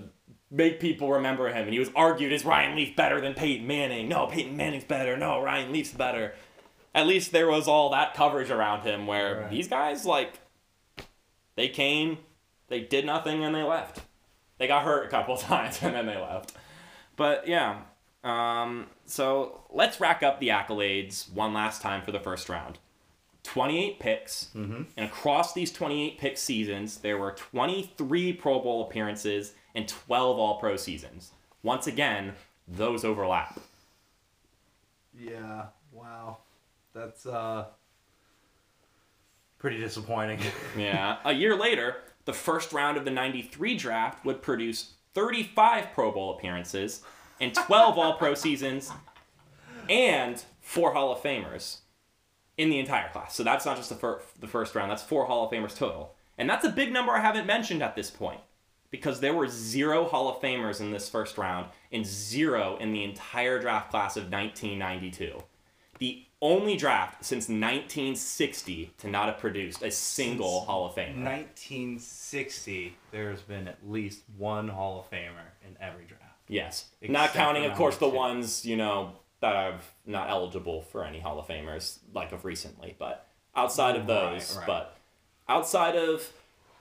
[0.49, 1.65] make people remember him.
[1.65, 4.07] And he was argued, is Ryan Leaf better than Peyton Manning?
[4.09, 5.15] No, Peyton Manning's better.
[5.15, 6.33] No, Ryan Leaf's better.
[6.95, 9.51] At least there was all that coverage around him where Right.
[9.51, 10.39] these guys, like,
[11.55, 12.17] they came,
[12.69, 14.01] they did nothing, and they left.
[14.59, 16.53] They got hurt a couple times, and then they left.
[17.15, 17.81] But yeah,
[18.23, 22.77] um, so let's rack up the accolades one last time for the first round.
[23.43, 29.87] 28 picks, and across these 28 pick seasons, there were 23 Pro Bowl appearances and
[29.87, 31.31] 12 All Pro seasons.
[31.63, 32.33] Once again,
[32.67, 33.59] those overlap.
[35.17, 35.67] Yeah.
[35.91, 36.37] Wow.
[36.93, 37.65] That's uh
[39.57, 40.39] pretty disappointing.
[40.77, 41.17] Yeah.
[41.25, 41.95] a year later,
[42.29, 47.01] the first round of the 93 draft would produce 35 Pro Bowl appearances
[47.41, 48.91] and 12 All Pro seasons
[49.89, 51.77] and four Hall of Famers
[52.55, 53.33] in the entire class.
[53.33, 56.13] So that's not just the, fir- the first round, that's four Hall of Famers total.
[56.37, 58.41] And that's a big number I haven't mentioned at this point
[58.91, 63.03] because there were zero Hall of Famers in this first round and zero in the
[63.03, 65.41] entire draft class of 1992.
[65.97, 71.23] The only draft since 1960 to not have produced a single Since Hall of Famer.
[71.23, 76.23] 1960, there's been at least one Hall of Famer in every draft.
[76.47, 76.85] Yes.
[77.01, 78.17] Except not counting, of course, the 92.
[78.17, 82.95] ones, you know, that are not eligible for any Hall of Famers, like of recently.
[82.97, 84.65] But outside of Right, those, right.
[84.67, 84.95] but
[85.47, 86.31] outside of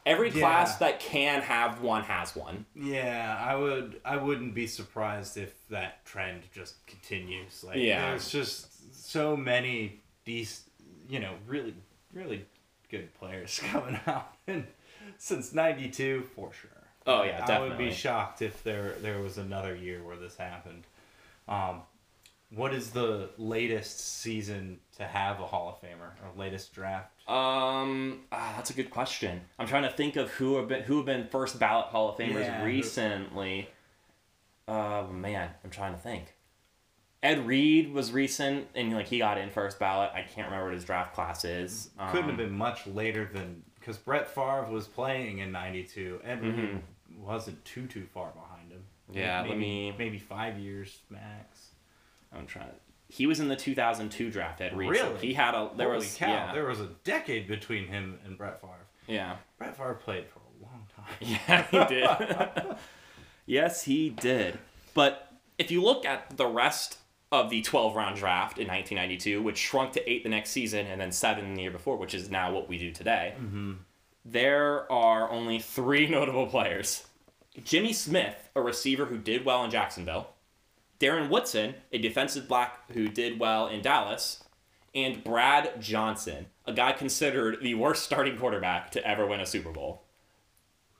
[0.06, 0.40] every Yeah.
[0.40, 2.64] class that can have one has one.
[2.74, 4.00] Yeah, I would.
[4.04, 7.62] I wouldn't be surprised if that trend just continues.
[7.62, 8.10] Like, Yeah.
[8.10, 10.64] there's just so many these,
[11.08, 11.74] you know, really,
[12.12, 12.44] really
[12.90, 14.66] good players coming out, and
[15.18, 16.70] since '92 for sure.
[17.06, 17.66] Oh, yeah, definitely.
[17.66, 20.84] I would be shocked if there there was another year where this happened.
[21.48, 21.82] Um,
[22.50, 27.12] what is the latest season to have a Hall of Famer or latest draft?
[27.28, 29.42] Um, ah, that's a good question.
[29.58, 32.16] I'm trying to think of who have been who have been first ballot Hall of
[32.16, 33.68] Famers Yeah, recently.
[34.66, 36.34] Uh, man, I'm trying to think.
[37.22, 40.10] Ed Reed was recent, and like he got in first ballot.
[40.14, 41.90] I can't remember what his draft class is.
[42.10, 46.20] Couldn't Um, have been much later than because Brett Favre was playing in '92.
[46.24, 46.82] Ed Reed Mhm.
[47.18, 48.84] wasn't too too far behind him.
[49.10, 51.70] Yeah, maybe, let me- maybe five years max.
[52.32, 52.68] I'm trying.
[52.68, 52.74] To,
[53.08, 54.60] he was in the 2002 draft.
[54.60, 54.94] Ed Reed.
[54.96, 55.26] so Really?
[55.28, 56.28] he had a there Holy was cow!
[56.28, 58.86] yeah There was a decade between him and Brett Favre.
[59.06, 61.14] yeah Brett Favre played for a long time.
[61.20, 62.76] yeah he did.
[63.46, 64.58] Yes, he did.
[64.92, 66.98] But if you look at the rest
[67.30, 71.00] of the 12 round draft in 1992, which shrunk to eight the next season and
[71.00, 73.74] then seven the year before, which is now what we do today, mm-hmm.
[74.24, 77.06] there are only three notable players.
[77.64, 80.30] Jimmy Smith, a receiver who did well in Jacksonville,
[81.00, 84.42] Darren Woodson, a defensive black who did well in Dallas,
[84.94, 89.70] and Brad Johnson, a guy considered the worst starting quarterback to ever win a Super
[89.70, 90.02] Bowl,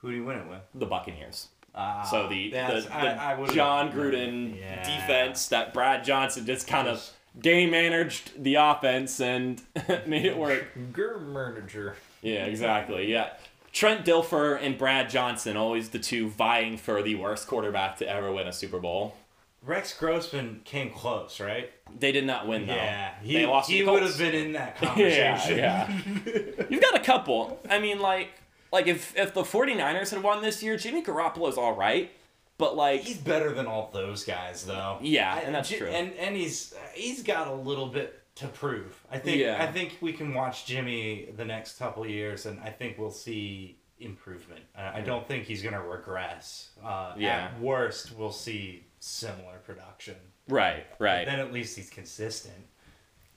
[0.01, 0.61] Who do you win it with?
[0.74, 1.49] the Buccaneers.
[1.81, 4.83] Ah, So the, the, the I- I Jon Gruden Yeah.
[4.83, 7.09] defense that Brad Johnson just kind of
[7.41, 9.62] game managed the offense and
[10.07, 10.66] made it work.
[10.93, 11.95] Gur manager.
[12.20, 13.11] Yeah, exactly.
[13.11, 13.31] Yeah.
[13.72, 18.33] Trent Dilfer and Brad Johnson, always the two vying for the worst quarterback to ever
[18.33, 19.14] win a Super Bowl.
[19.62, 21.70] Rex Grossman came close, right?
[21.99, 22.74] They did not win though.
[22.74, 25.59] Yeah, he, they lost he the would have been in that conversation.
[25.59, 26.22] Yeah, conversation.
[26.59, 26.64] yeah.
[26.70, 27.61] You've got a couple.
[27.68, 28.31] I mean, like,
[28.73, 32.11] like if if the 49ers had won this year, Jimmy Garoppolo's all right,
[32.59, 34.99] but like, He's better than all those guys, though.
[35.01, 35.87] Yeah, I- and that's true.
[35.89, 39.01] And and he's he's got a little bit to prove.
[39.11, 39.41] I think.
[39.41, 39.57] Yeah.
[39.62, 43.79] I think we can watch Jimmy the next couple years, and I think we'll see
[44.01, 44.62] improvement.
[44.77, 46.71] I I don't think he's gonna regress.
[46.85, 47.47] Uh, Yeah.
[47.47, 50.14] At worst, we'll see similar production.
[50.49, 51.25] right, right.
[51.27, 52.66] Then at least he's consistent.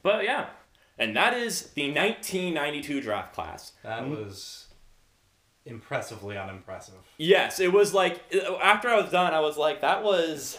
[0.03, 0.47] But yeah,
[0.99, 3.73] and that is the 1992 draft class.
[3.83, 4.60] That was
[5.65, 6.95] impressively unimpressive.
[7.17, 8.21] Yes, it was like
[8.61, 10.57] after I was done, I was like, that was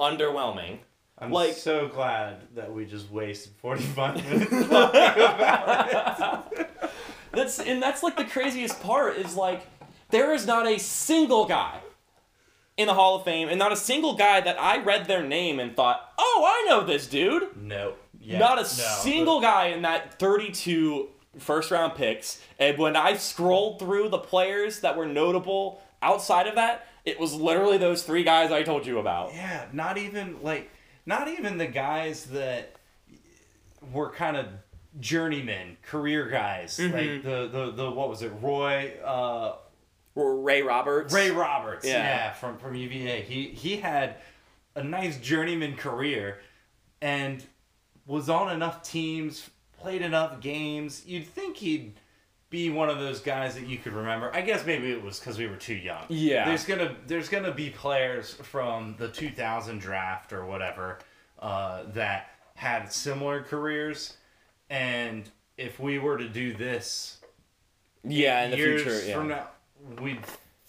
[0.00, 0.78] underwhelming.
[1.18, 6.70] I'm Like- so glad that we just wasted 45 minutes talking about it.
[7.32, 9.66] That's and that's like the craziest part is like
[10.10, 11.78] there is not a single guy
[12.76, 15.60] in the Hall of Fame and not a single guy that I read their name
[15.60, 17.94] and thought, "Oh, I know this dude." No.
[18.18, 21.08] Yeah, not a no, single guy in that 32
[21.38, 22.42] first round picks.
[22.58, 27.34] And when I scrolled through the players that were notable outside of that, it was
[27.34, 29.32] literally those three guys I told you about.
[29.34, 30.70] Yeah, not even like
[31.06, 32.76] not even the guys that
[33.92, 34.46] were kind of
[34.98, 36.76] journeymen, career guys.
[36.78, 36.94] Mm-hmm.
[36.94, 38.32] Like the, the the what was it?
[38.40, 39.56] Roy uh
[40.14, 41.14] Ray Roberts.
[41.14, 41.86] Ray Roberts.
[41.86, 42.02] Yeah.
[42.02, 43.22] Yeah, from from UVA.
[43.22, 44.16] He he had
[44.74, 46.40] a nice journeyman career
[47.00, 47.44] and
[48.06, 49.48] was on enough teams,
[49.80, 51.04] played enough games.
[51.06, 51.94] You'd think he'd
[52.50, 54.30] be one of those guys that you could remember.
[54.34, 56.04] I guess maybe it was because we were too young.
[56.08, 56.44] Yeah.
[56.46, 60.98] There's gonna there's gonna be players from the 2000 draft or whatever
[61.38, 64.16] uh, that had similar careers,
[64.68, 67.18] and if we were to do this
[68.04, 69.00] Yeah, in the future.
[69.06, 69.14] Yeah.
[69.14, 69.46] from now,
[70.02, 70.20] we'd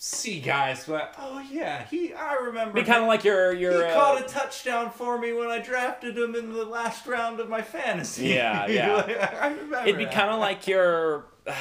[0.03, 2.73] see guys but oh yeah, he I remember.
[2.73, 3.85] Be kind of like your he your.
[3.87, 7.47] uh, caught a touchdown for me when I drafted him in the last round of
[7.47, 8.29] my fantasy.
[8.29, 8.95] Yeah, yeah.
[8.95, 9.77] Like, I remember.
[9.83, 11.25] It'd be kind of like your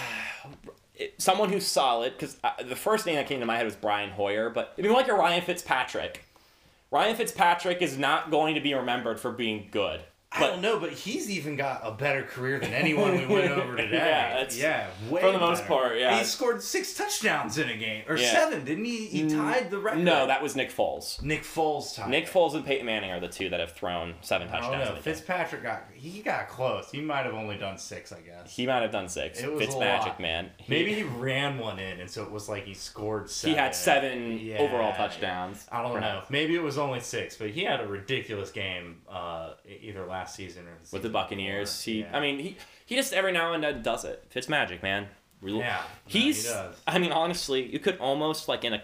[0.94, 4.10] it- someone who's solid because the first name that came to my head was Brian
[4.10, 6.24] Hoyer, but it'd be like your Ryan Fitzpatrick.
[6.90, 10.00] Ryan Fitzpatrick is not going to be remembered for being good.
[10.32, 13.50] I But don't know, but he's even got a better career than anyone we went
[13.50, 13.96] over today.
[13.96, 16.16] Yeah, that's- yeah, way for the most part, yeah.
[16.18, 18.28] He scored six touchdowns in a game, or Yeah.
[18.28, 19.06] Mm, seven, didn't he?
[19.06, 20.04] He tied the record.
[20.04, 21.20] no, that was Nick Foles.
[21.20, 22.10] Nick Foles tied.
[22.10, 22.28] Nick.
[22.28, 24.72] Foles and Peyton Manning are the two that have thrown seven touchdowns.
[24.72, 24.82] know.
[24.82, 25.02] in a game.
[25.02, 26.88] Fitzpatrick got he got close.
[26.92, 28.54] He might have only done six, I guess.
[28.54, 29.40] He might have done six.
[29.42, 30.20] It was a Fitzmagic, lot.
[30.20, 30.50] man.
[30.58, 33.54] He, Maybe he ran one in, and so it was like he scored seven.
[33.56, 34.58] he had seven Yeah.
[34.58, 35.66] overall touchdowns.
[35.72, 36.22] I don't know.
[36.30, 40.66] Maybe it was only six, but he had a ridiculous game uh, either last season
[40.66, 41.92] or the With the Buccaneers, before.
[41.94, 42.00] he.
[42.00, 42.16] Yeah.
[42.16, 42.56] I mean, he
[42.86, 44.24] he just every now and then does it.
[44.34, 45.06] Fitzmagic, man.
[45.40, 46.44] Real- Yeah, no, he's.
[46.46, 46.76] he does.
[46.86, 48.82] I mean, honestly, you could almost like in a.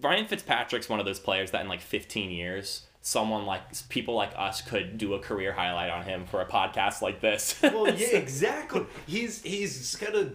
[0.00, 4.32] Ryan Fitzpatrick's one of those players that in like 15 years, someone like people like
[4.36, 7.56] us could do a career highlight on him for a podcast like this.
[7.62, 8.86] well, yeah, exactly.
[9.06, 10.32] He's he's gonna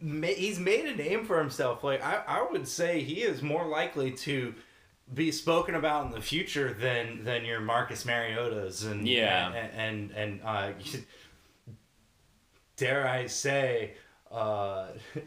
[0.00, 1.82] ma- he's made a name for himself.
[1.82, 4.54] Like I, I would say he is more likely to
[5.12, 9.52] be spoken about in the future than than your Marcus Mariota's and Yeah.
[9.52, 10.72] and and, and uh,
[12.76, 13.92] dare I say.
[14.30, 14.88] Uh,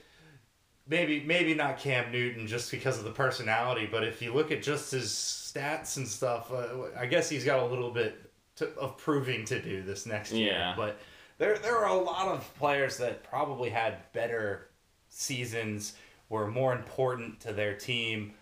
[0.87, 4.63] maybe maybe not Cam Newton just because of the personality, but if you look at
[4.63, 6.67] just his stats and stuff, uh,
[6.97, 10.53] I guess he's got a little bit to, of proving to do this next year.
[10.53, 10.73] Yeah.
[10.75, 10.99] But
[11.37, 14.69] there there are a lot of players that probably had better
[15.09, 15.93] seasons,
[16.29, 18.33] were more important to their team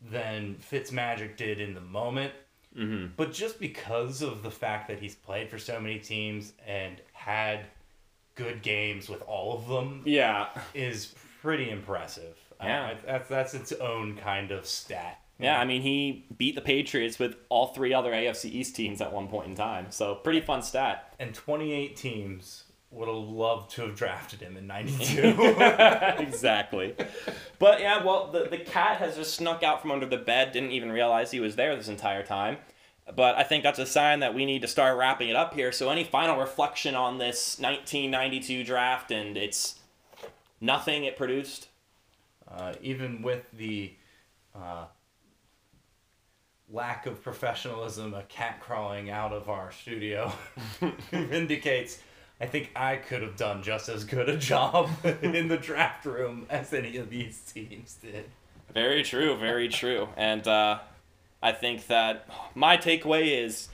[0.00, 2.32] than Fitzmagic did in the moment.
[2.74, 7.00] hmm But just because of the fact that he's played for so many teams and
[7.12, 7.66] had
[8.34, 10.48] good games with all of them Yeah.
[10.74, 12.36] is pretty impressive.
[12.62, 12.86] Yeah.
[12.92, 15.20] Uh, that's that's its own kind of stat.
[15.38, 19.12] Yeah, I mean, he beat the Patriots with all three other AFC East teams at
[19.12, 19.88] one point in time.
[19.90, 21.14] So, pretty fun stat.
[21.18, 22.64] And 28 teams
[22.96, 25.36] would have loved to have drafted him in '92.
[26.18, 26.94] exactly.
[27.58, 30.72] But yeah, well, the, the cat has just snuck out from under the bed, didn't
[30.72, 32.58] even realize he was there this entire time.
[33.14, 35.70] But I think that's a sign that we need to start wrapping it up here.
[35.70, 39.78] So, any final reflection on this 1992 draft and its
[40.60, 41.68] nothing it produced?
[42.50, 43.92] uh, even with the
[44.54, 44.84] uh,
[46.70, 50.32] lack of professionalism, a cat crawling out of our studio
[51.12, 52.00] indicates.
[52.40, 54.90] I think I could have done just as good a job
[55.22, 58.26] in the draft room as any of these teams did.
[58.74, 60.08] Very true, very true.
[60.16, 60.80] And uh,
[61.42, 63.68] I think that my takeaway is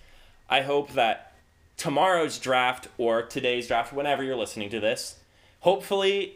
[0.48, 1.32] I hope that
[1.76, 5.16] tomorrow's draft or today's draft, whenever you're listening to this,
[5.60, 6.34] hopefully,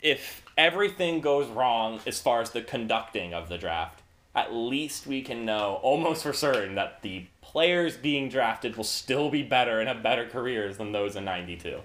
[0.00, 4.02] if everything goes wrong as far as the conducting of the draft,
[4.34, 7.24] at least we can know almost for certain that the
[7.58, 11.78] players being drafted will still be better and have better careers than those in 92.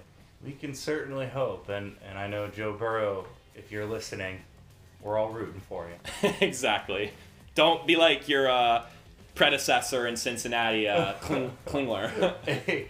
[0.44, 4.40] We can certainly hope, and, and I know Joe Burrow, if you're listening,
[5.00, 6.30] we're all rooting for you.
[6.40, 7.12] exactly.
[7.54, 8.84] Don't be like your uh,
[9.36, 12.34] predecessor in Cincinnati, uh, Kling- Klingler.
[12.44, 12.88] Hey,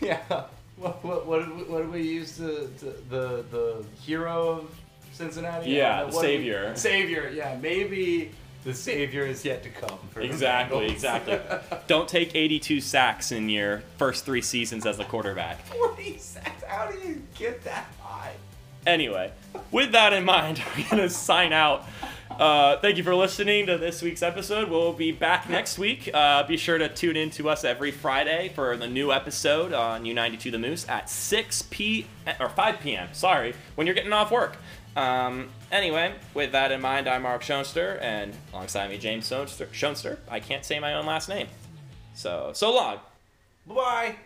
[0.00, 0.44] yeah.
[0.76, 4.74] What what what did we, what did we use to, to the the hero of
[5.12, 5.70] Cincinnati?
[5.70, 6.76] Yeah, Uh, the what we- savior.
[6.76, 7.30] savior.
[7.34, 8.30] Yeah, maybe
[8.64, 9.98] the savior is yet to come.
[10.16, 11.38] Exactly, exactly.
[11.86, 15.64] Don't take 82 sacks in your first three seasons as a quarterback.
[15.66, 16.62] Forty sacks.
[16.64, 18.32] How do you get that high?
[18.86, 19.30] Anyway,
[19.70, 21.84] with that in mind, we're going to sign out.
[22.30, 24.68] Uh, thank you for listening to this week's episode.
[24.70, 26.10] We'll be back next week.
[26.12, 30.04] Uh, be sure to tune in to us every Friday for the new episode on
[30.04, 32.06] U92 The Moose at 6 p.
[32.40, 33.08] or 5 p.m.
[33.12, 34.56] Sorry, when you're getting off work.
[34.96, 39.68] Um, anyway, with that in mind, I'm Mark Schoenster, and alongside me, James Schoenster.
[39.72, 40.18] Schoenster.
[40.28, 41.48] I can't say my own last name.
[42.14, 42.98] So, so long.
[43.66, 44.16] Bye.